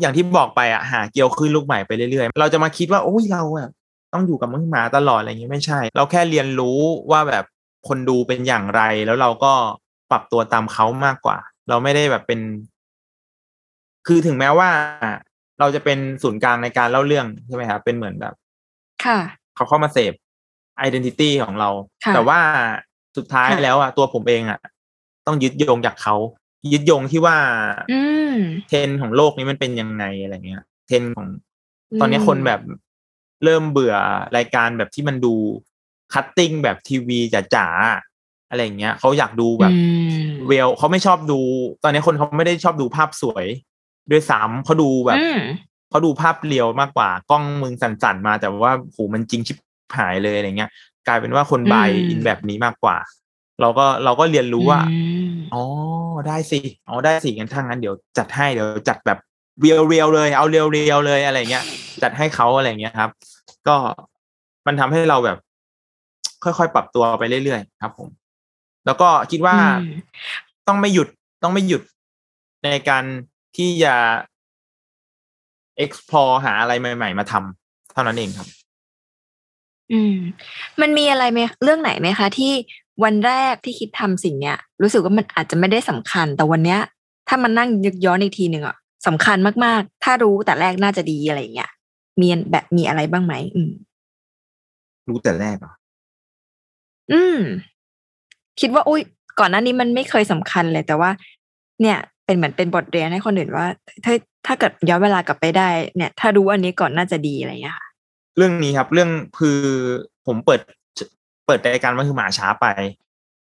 [0.00, 3.68] อย่างที่บอกไปอะหาเกลียวขึ้นลูกใหม่ไปเรื่อยๆ เราจะมาคิดว่าโอ้ยเราอะ
[4.12, 6.78] ต้องอยู่กับมือหมาตลอดอะไรอย่างเงี้ยไม่ใช่ เราแค่เรียนรู้
[7.10, 7.44] ว่าแบบ
[7.88, 9.52] คนดูเป็นอย่างไร แล้วเราก็
[10.10, 11.38] ปรับตัวตามเขามากกว่า
[11.68, 12.40] เราไม่ได้แบบเป็น
[14.06, 14.70] คือถึงแม้ว่า
[15.60, 18.34] เราจะเป็นศูนย์กลางในการเล่าเรื่องใช่ไหมครับเป็นเหมือนแบบ
[19.04, 19.18] ค่ะ
[19.56, 20.12] เขาเข้ามาเสพ
[20.86, 21.70] identity ของเรา
[22.04, 22.38] ค่ะแต่ว่า
[23.16, 24.60] สุดท้ายค่ะแล้วอะตัวผมเองอะ
[25.26, 26.16] ต้องยึดโยงจากเขา
[26.72, 27.36] ยึดโยงที่ว่า
[27.92, 28.00] อื
[28.34, 28.36] ม
[28.68, 31.26] เทรนด์ของโลกนี้มันเป็นยังไงอะไรเงี้ย เทรนด์ของ
[31.90, 32.60] อืมตอนนี้คนแบบ
[33.44, 33.94] เริ่มเบื่อ
[34.36, 35.34] รายการแบบที่มันดู
[36.12, 37.18] cutting แบบทีวี
[37.54, 39.78] จ๋าๆอะไรเงี้ยเขาอยากดูแบบอื
[40.28, 41.40] ม real เขาไม่ชอบดู
[41.82, 43.46] ตอนนี้คนเขาไม่ได้ชอบดูภาพสวย
[44.10, 45.40] ด้วยซ้ำเขาดูแบบอืม
[45.90, 49.56] เขาดูภาพ real มากกว่ากล้องมึงสั่นๆมา แต่ว่าโหมันจริงชิบ
[49.98, 50.70] หายเลยอะไรเงี้ย
[51.06, 52.96] กลายเป็นว่าคนบายอืมอินแบบนี้มากกว่า
[53.60, 54.98] เราก็เราก็เรียนรู้ว่าอื
[55.28, 55.62] มอ๋อ
[56.26, 59.18] ได้สิอ๋อได้สิงั้นถ้างั้นเดี๋ยวจัดให้เดี๋ยวจัดแบบ
[59.60, 61.64] เรียวเรียวๆเลย เอาเรียวเรียวๆเลยอะไรเงี้ย
[62.02, 63.10] จัดให้เขาอะไรเงี้ยครับ
[63.68, 63.76] ก็
[64.66, 65.38] มันทำให้เราแบบ
[66.44, 68.08] ค่อยๆปรับตัวไปเรื่อยๆครับ ผม
[68.86, 69.88] แล้วก็คิดว่าอืม
[70.68, 71.08] ต้องไม่หยุด
[71.42, 71.82] ต้องไม่หยุด
[72.64, 73.04] ในการ
[73.56, 73.94] ที่จะ
[75.84, 78.48] explore หาอะไรใหม่ ๆ มาทำเท่านั้นเองครับ
[79.92, 80.16] อืม
[80.80, 82.52] มันมีอะไรไหมเรื่องไหนไหมคะ ที่
[83.04, 86.80] วันแรกที่คิดทำสิ่งเนี้ย รู้สึกว่ามันอาจจะไม่ได้สำคัญ แต่วันเนี้ย
[87.28, 88.76] ถ้ามันนั่งยึกย้อนอีกทีหนึ่งอะ
[89.06, 91.70] สำคัญมากๆ ถ้ารู้แต่แรกน่าจะดีอะไรอย่างเงี้ย
[92.20, 93.70] มีแบบมีอะไรบ้างไหมอืม
[95.08, 95.74] รู้แต่แรกเหรอะ
[97.12, 97.38] อืม
[98.60, 99.02] คิดว่าอุ้ย
[99.38, 101.10] ก่อนหน้านี้มันไม่เคยสำคัญเลย แต่ว่า
[101.80, 103.66] เนี่ย เป็นเหมือนเป็นบทเรียนให้คนอื่นว่า
[104.04, 104.14] ถ้า
[104.46, 107.86] ถ้าเกิดย้อนเวลากลับไปได้ เนี่ย ถ้ารู้อันนี้ก่อนน่าจะดีอะไรอย่างเงี้ยค่ะ
[108.36, 109.60] เรื่องนี้ครับ เรื่องคือ
[110.26, 110.60] ผมเปิด
[111.46, 112.66] เปิดรายการมันคือหมาช้าไป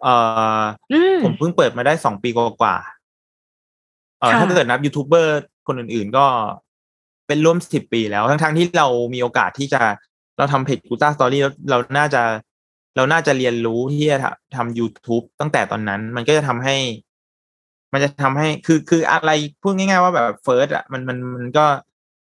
[0.04, 0.14] เอ่
[0.60, 0.62] อ
[0.94, 5.34] อืมผมเพิ่งเปิดมาได้สองปีกว่าๆเอ่อค่ะถ้าเกิดนับยูทูบเบอร์
[5.68, 6.26] คนอื่น ๆ ก็
[7.28, 9.82] เป็นร่วมสิบปีแล้ว ทั้งๆที่เรามีโอกาสที่จะ
[10.38, 12.22] เราทำเพจกูต้าสตอรี่แล้วเราน่าจะ
[12.96, 14.18] เราน่าจะเรียนรู้ที่จะ
[14.56, 16.76] ทำ YouTube ตั้งแต่ตอนนั้น มันก็จะทำให้
[17.94, 19.32] มันจะทำให้คือคืออะไร
[19.62, 21.66] พูดง่าย ๆ ว่าแบบ first อะมันมันมันก็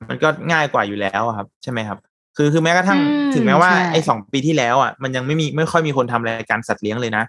[0.08, 1.98] มันก็ง่ายกว่าอยู่แล้วอะครับ ใช่ไหมครับ
[2.36, 7.24] คือคือแม้กระทั่งอืมถึงแม้ว่าใช่ไอ้สองปีที่แล้วอะมันยังไม่มีไม่ค่อยมีคนทำรายการสัตว์เลี้ยงเลยนะ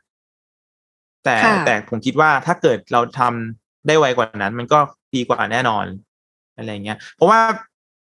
[1.24, 4.80] แต่ค่ะแต่ผมคิดว่าถ้าเกิดเราทำได้ไวกว่านั้น มันก็
[5.16, 5.86] ดีกว่าแน่นอน
[6.58, 7.40] อะไรเงี้ย เพราะว่า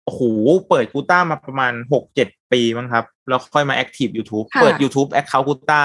[0.06, 0.22] โอ้โห
[0.70, 5.82] เปิดกูต้ามาประมาณหกเจ็ดปีมั้งครับ แล้วค่อยมาแอคทีฟ YouTube ค่ะเปิด YouTube แอคเคาท์กูต้า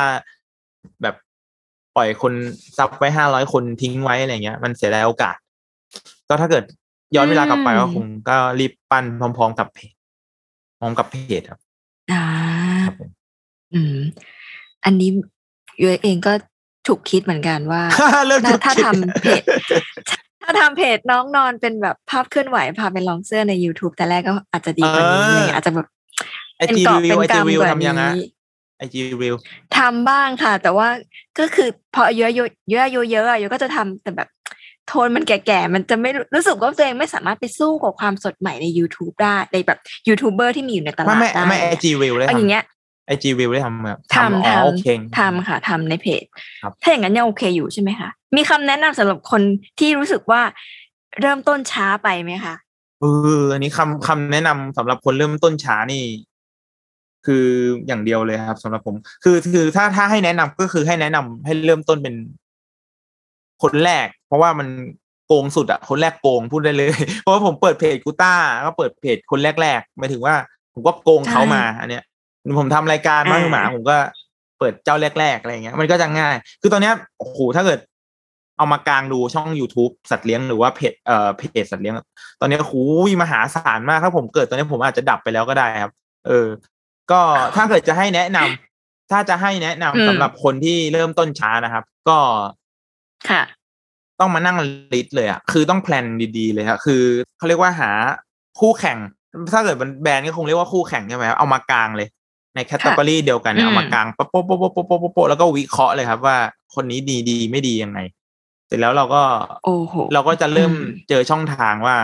[1.02, 1.14] แบบ
[1.98, 2.32] ปล่อยคน
[2.78, 5.36] ซับไว้ห้าร้อยคนทิ้งไว้อะไรเงี้ย มันเสียดายโอกาส
[6.28, 6.64] ก็ถ้าเกิด
[7.16, 9.94] ย้อนเวลากลับไปก็คงก็รีบปั้นพร้อม ๆ กับเพจ
[10.78, 11.60] พร้อมกับเพจครับ
[12.12, 12.24] อ่า
[12.84, 13.10] ครับผม
[13.74, 13.96] อืม
[14.84, 15.10] อันนี้
[15.80, 16.32] ยูเองก็
[16.88, 17.82] ถูกคิดเหมือนกันว่า
[18.26, 19.42] เริ่มถ้าถูกถ้าคิดทำเพจ
[20.42, 25.86] ถ้าทำเพจน้องนอนเป็นแบบภาพเคลื่อนไหวพาไปลองเสื้อใน YouTube แต่แรกก็อาจจะดีกว่านี้อะไรเงี้ยอาจจะแบบ
[26.56, 28.26] ไอเป็นจีเกาะรีวิเป็วนไอจีกำรีวิวกว่าทำยังไงนี้
[28.78, 29.34] ไอจีรีวิว
[29.76, 30.88] ทำบ้างค่ะ แต่ว่า
[31.38, 34.28] ก็คือพออายุเยอะเยอะอายุเยอะอายุก็จะทำแต่แบบ
[34.88, 42.64] โทนมันแก่ๆ มันจะไม่รู้รู้สึกว่าตัวเองไม่สามารถไปสู้กับความสดใหม่ใน YouTube ได้ในแบบยูทูบเบอร์ที่มีอยู่ในตไม่ลาดไม่ได้ไม่ไอจีรีวิวได้เอาอย่างทำเงี้ย
[43.06, 46.24] ไอจีรีวิวได้ทำแบบทำอ๋อทโอเคำทำค่ะทำในเพจ
[46.62, 49.42] ครับถ้าอย่างนั้นยังโอเคอยู่ใช่ไหมคะ มีคำแนะนำสำหรับคน
[49.78, 50.42] ที่รู้สึกว่า
[51.20, 52.54] เริ่มต้นช้าไปไหมคะ
[53.00, 53.04] เอ
[53.40, 56.02] ออันนี้คำคำแนะนำสำหรับคนเริ่มต้นช้านี่
[57.26, 57.46] คือ
[57.86, 58.94] อย่างเดียวเลยครับสำหรับผม
[59.24, 62.14] คือคือถ้าถ้าให้แนะนำก็คือให้แนะนำให้เริ่มต้นเป็น
[63.62, 64.68] คนแรก เพราะว่ามัน
[65.26, 70.34] โกงสุดอะคนแรกโกงพูดได้เลย เพราะว่าผมเปิดเพจกูต้าก็เปิดเพจคนแรกๆหมายถึงว่า
[70.74, 72.04] ผมก็โกงเขามา อันเนี้ย
[72.58, 73.96] ผมทำรายการมาคือหมา ผมก็
[74.58, 77.80] เปิดเจ้าแรกๆอะไรอย่างเงี้ย มันก็จะง่าย คือตอนเนี้ยโอ้โหถ้าเกิด
[78.56, 81.94] เอามากลางดูช่อง youtube สัตว์เลี้ยงหรือว่าเพจเอ่อเพจสัตว์เลี้ยง
[82.40, 85.92] ตอนนี้หูยมหาศาลมากถ้าผมเกิดตอนนี้ผมอาจจะดับไปแล้วก็ได้ครับ
[86.26, 86.46] เออ
[87.12, 87.20] ก็
[87.56, 92.18] ถ้าเกิดจะให้แนะนำ ถ้าจะให้แนะนำสำหรับคนที่เริ่มต้นช้านะครับ ก็
[93.30, 93.42] ค่ะ
[94.20, 94.56] ต้องมานั่ง
[94.92, 96.04] list เลยอะคือต้อง plan
[96.38, 97.02] ดีๆเลยครับคือ
[97.38, 97.90] เขาเรียกว่าหา
[98.60, 98.98] คู่แข่ง
[99.54, 102.08] ถ้าเกิดแบรนด์ก็คงเรียกว่าคู่แข่งใช่ไหมเอามากลางเลย
[102.54, 106.36] ในแคตตาล็อกเดียวกันเนี่ยเอามากลางโป๊ะโป๊ะโป๊ะโป๊ะโป๊ะโป๊ะแล้วก็วิเคราะห์เลยครับว่า
[106.74, 107.98] คนนี้ดีดีไม่ดียังไง
[108.66, 109.22] เสร็จแล้วเราก็
[110.14, 110.72] เราก็จะเริ่ม
[111.08, 111.96] เจอช่องทางว่า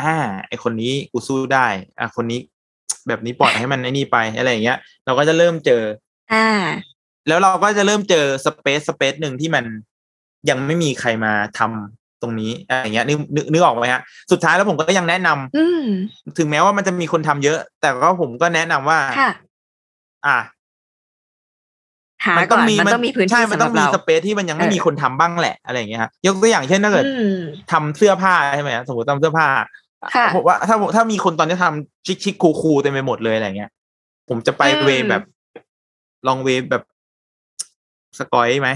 [0.00, 0.14] อ่า
[0.48, 1.66] ไอคนนี้กูสู้ได้
[1.98, 2.40] อะคนนี้
[3.08, 5.82] แบบนี้ปล่อยให้มันไอ้นี่ไปอะไรอย่างเงี้ย เราก็จะเริ่มเจอ
[6.32, 6.48] อ่า
[7.28, 9.64] แล้วเราก็จะเริ่มเจอสเปซสเปซหนึ่งที่มัน
[10.50, 14.02] ยังไม่มีใครมาทำตรงนี้อะไรอย่างเงี้ยนึกนึกนึกออกไหมฮะ
[14.32, 15.82] สุดท้ายแล้วผมก็ยังแนะนำอืม
[16.38, 19.30] ถึงแม้ว่ามันจะมีคนทำเยอะ แต่ก็ผมก็แนะนำว่าค่ะ
[20.26, 20.38] อะ
[22.26, 27.36] หาก่อนมันต้องมีพื้นใช่ที่มันสำหต้รัอบงมีเราสเปซที่มันยังไม่เออมีคนทำบ้างแหละอะไรอย่างเงี้ยครับยกตัวอย่างเช่นถ้าเกิดอืม
[27.72, 29.66] ทำเสื้อผ้าใช่ไหมสมมติทำเสื้อผ้าค่ะ
[30.34, 33.70] ผมว่าถ้าถ้ามีคนตอนนี้ทำชิคชิคคูคูๆเต็มไปหมดเลยอะไรเงี้ย
[34.28, 35.22] ผมจะไปอืมเวย์แบบ
[36.26, 36.82] ลองเวย์แบบ
[38.18, 38.70] สกอยไหม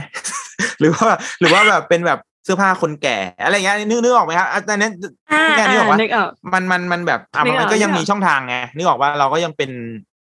[0.80, 1.10] หรือว่า
[1.40, 4.88] หรือว่าแบบเป็นแบบเสื้อผ้าคนแก่ อะไรเงี้ยนึกนึกออกไหมครับอันนี้
[5.32, 9.70] อ่าแค่นี้ออกอ่าว่านึกออกมันมันมันแบบอะนึกออกมันก็ยังนึกออกมีช่องทางไงนึกออกว่าเราก็ยังเป็น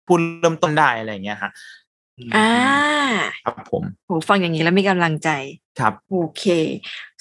[0.08, 1.52] ผู้เริ่มต้นได้อะไรอย่างเงี้ยฮะ
[2.36, 2.50] อ่า
[3.46, 5.30] ครับผมโหฟังอย่างนี้แล้วมีกำลังใจ
[5.80, 6.44] ครับโอเค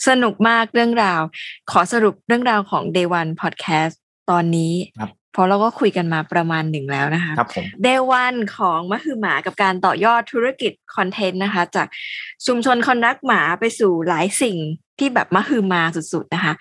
[0.07, 1.21] สนุกมากเรื่องราว
[1.71, 3.95] ขอสรุปเรื่องราวของ Day One Podcast
[4.31, 11.87] ตอนนี้ครับเพราะเราก็คุยกันมาประมาณหนึ่งแล้วนะคะครับผม Day One ของมะฮือหมากับการต่อยอดธุรกิจคอนเทนต์นะคะ จาก
[12.47, 14.57] ชุมชนคนรักหมาไปสู่หลายสิ่ง
[14.99, 16.55] ที่แบบมะฮือมาสุดๆนะคะ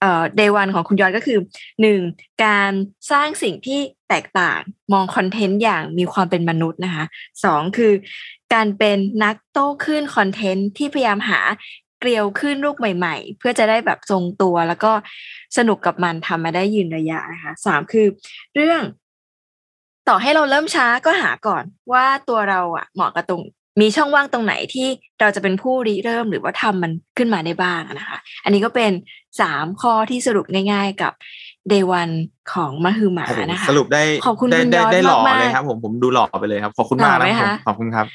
[0.00, 1.38] เอ่อ Day One ของคุณยอดก็คือ
[1.82, 2.00] หนึ่ง
[2.44, 2.72] การ
[3.10, 3.80] สร้างสิ่งที่
[4.12, 4.60] แตกต่าง
[4.92, 7.04] มองคอนเทนต์อย่างมีความเป็นมนุษย์นะคะ
[7.44, 7.92] สองคือ
[8.54, 11.40] การเป็นนักโต้คลื่นคอนเทนต์ที่พยายามหา
[11.98, 14.92] เกลียวขึ้นลูกใหม่ ๆ เพื่อจะได้แบบทรงตัว แล้วก็
[15.56, 18.06] สนุกกับมันทำมาได้ยืนระยะนะคะสามคือ
[18.54, 18.82] เรื่อง
[20.08, 23.42] ต่อให้เราเริ่มช้าก็หาก่อนว่าตัวเราอะเหมาะกับตรง
[23.80, 24.88] มีช่องว่างตรงไหนที่
[25.20, 28.92] เราจะเป็นผู้ริเริ่มหรือว่าทำมันขึ้นมาได้บ้างนะคะ อันนี้ก็เป็น
[29.40, 31.12] สามข้อที่สรุปง่าย ๆ กับ
[31.72, 32.14] Day One
[32.52, 38.06] ของมะฮือหมาโอ้โหนะคะ สรุปได้ขอบคุณได้คุณได้ยอดได้หล่อมากๆเลยครับ ผมผมดูหล่อไปเลยครับ ขอบคุณมากหล่อไหมนะผมคะขอบคุณครับ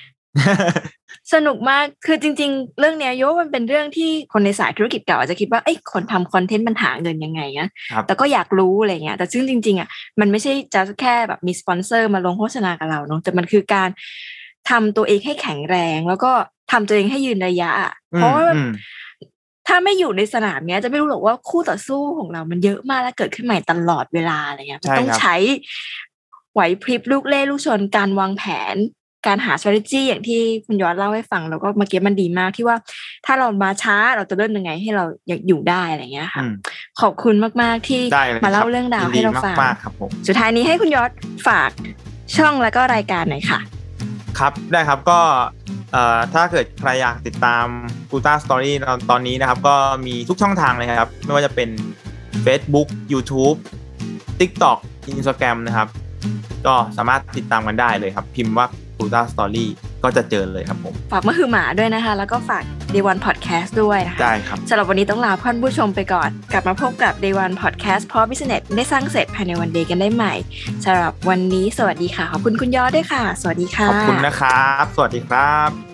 [1.33, 9.89] สนุกมากคือจริง ๆ เรื่องเนี้ยโยว่ามันเป็นเรื่องที่คนในสายธุรกิจเก่าอาจจะคิดว่าเอ้ยคนทำคอนเทนต์มันหาเงินยังไงนะครับแต่ก็อยากรู้อะไรเงี้ยแต่ซึ่งจริง ๆอะ
[10.19, 13.89] มันไม่ใช่จะแค่แบบมีสปอนเซอร์มาลงโฆษณากับเราเนาะแต่มันคือการ
[14.69, 16.31] ทำตัวเองให้แข็งแรงแล้วก็
[16.71, 18.71] ทำตัวเองให้ยืนระยะอะเพราะว่าอืม
[19.67, 25.35] ถ้าไม่อยู่ในสนามเนี้ยจะไม่รู้หรอกว่าคู่ต่อสู้ของเรามันเยอะมากและเกิดขึ้นใหม่ตลอดเวลาอะไรเงี้ยมันใช่ต้องครับใช้
[26.53, 28.43] ไหวพริบลูกเล่ลูกชนการวางแผ
[28.73, 28.75] น
[29.27, 32.77] การหา strategy อย่างที่คุณยอดเล่าให้ฟัง แล้วก็เมื่อกี้มันดีมากที่ว่า
[33.25, 36.53] ถ้าเรามาช้าเราจะเริ่มยังไงให้เราอยากอยู่ได้อะไรเงี้ยค่ะอืม
[37.01, 41.11] ขอบคุณมากๆที่ได้เลยมาเล่าคบเรื่องราวยินให้ดีเราฟังมากๆครับผมสุดท้ายนี้ให้คุณยอด
[41.47, 41.69] ฝาก
[42.35, 43.59] ช่องแล้วก็รายการหน่อยค่ะ
[44.39, 45.19] ครับได้ครับก็
[45.91, 47.65] เอ่อถ้าเกิดใครอยากติดตาม
[48.11, 48.75] กูต้าสตอรี่
[49.11, 49.75] ตอนนี้นะครับ ก็
[50.07, 51.69] มีทุกช่องทางเลยครับ ไม่ว่าจะเป็น
[52.45, 53.57] Facebook YouTube
[54.39, 54.77] TikTok
[55.11, 55.87] Instagram นะครับ
[56.65, 58.67] ก็สามารถติดตามกันได้เลยครับ พิมพ์ว่า
[58.97, 59.69] กูต้าสตอรี่
[60.03, 62.63] ก็จะเจอเลยครับผม ฝากมะฮือหมาด้วยนะคะ แล้วก็ฝาก
[62.93, 70.33] Day One Podcast ด้วยนะคะได้ครับสำหรับวันนี้ต้องลาท่านผู้ชมไปก่อน กลับมาพบกับ Day One Podcast เพราะ Business ได้สร้างเสร็จภายในวันเดย์กันได้ใหม่
[70.85, 75.86] สำหรับวันนี้สวัสดีค่ะ ขอบคุณคุณยอดด้วยค่ะ สวัสดีค่ะ ขอบคุณนะครับ สวัสดีครับ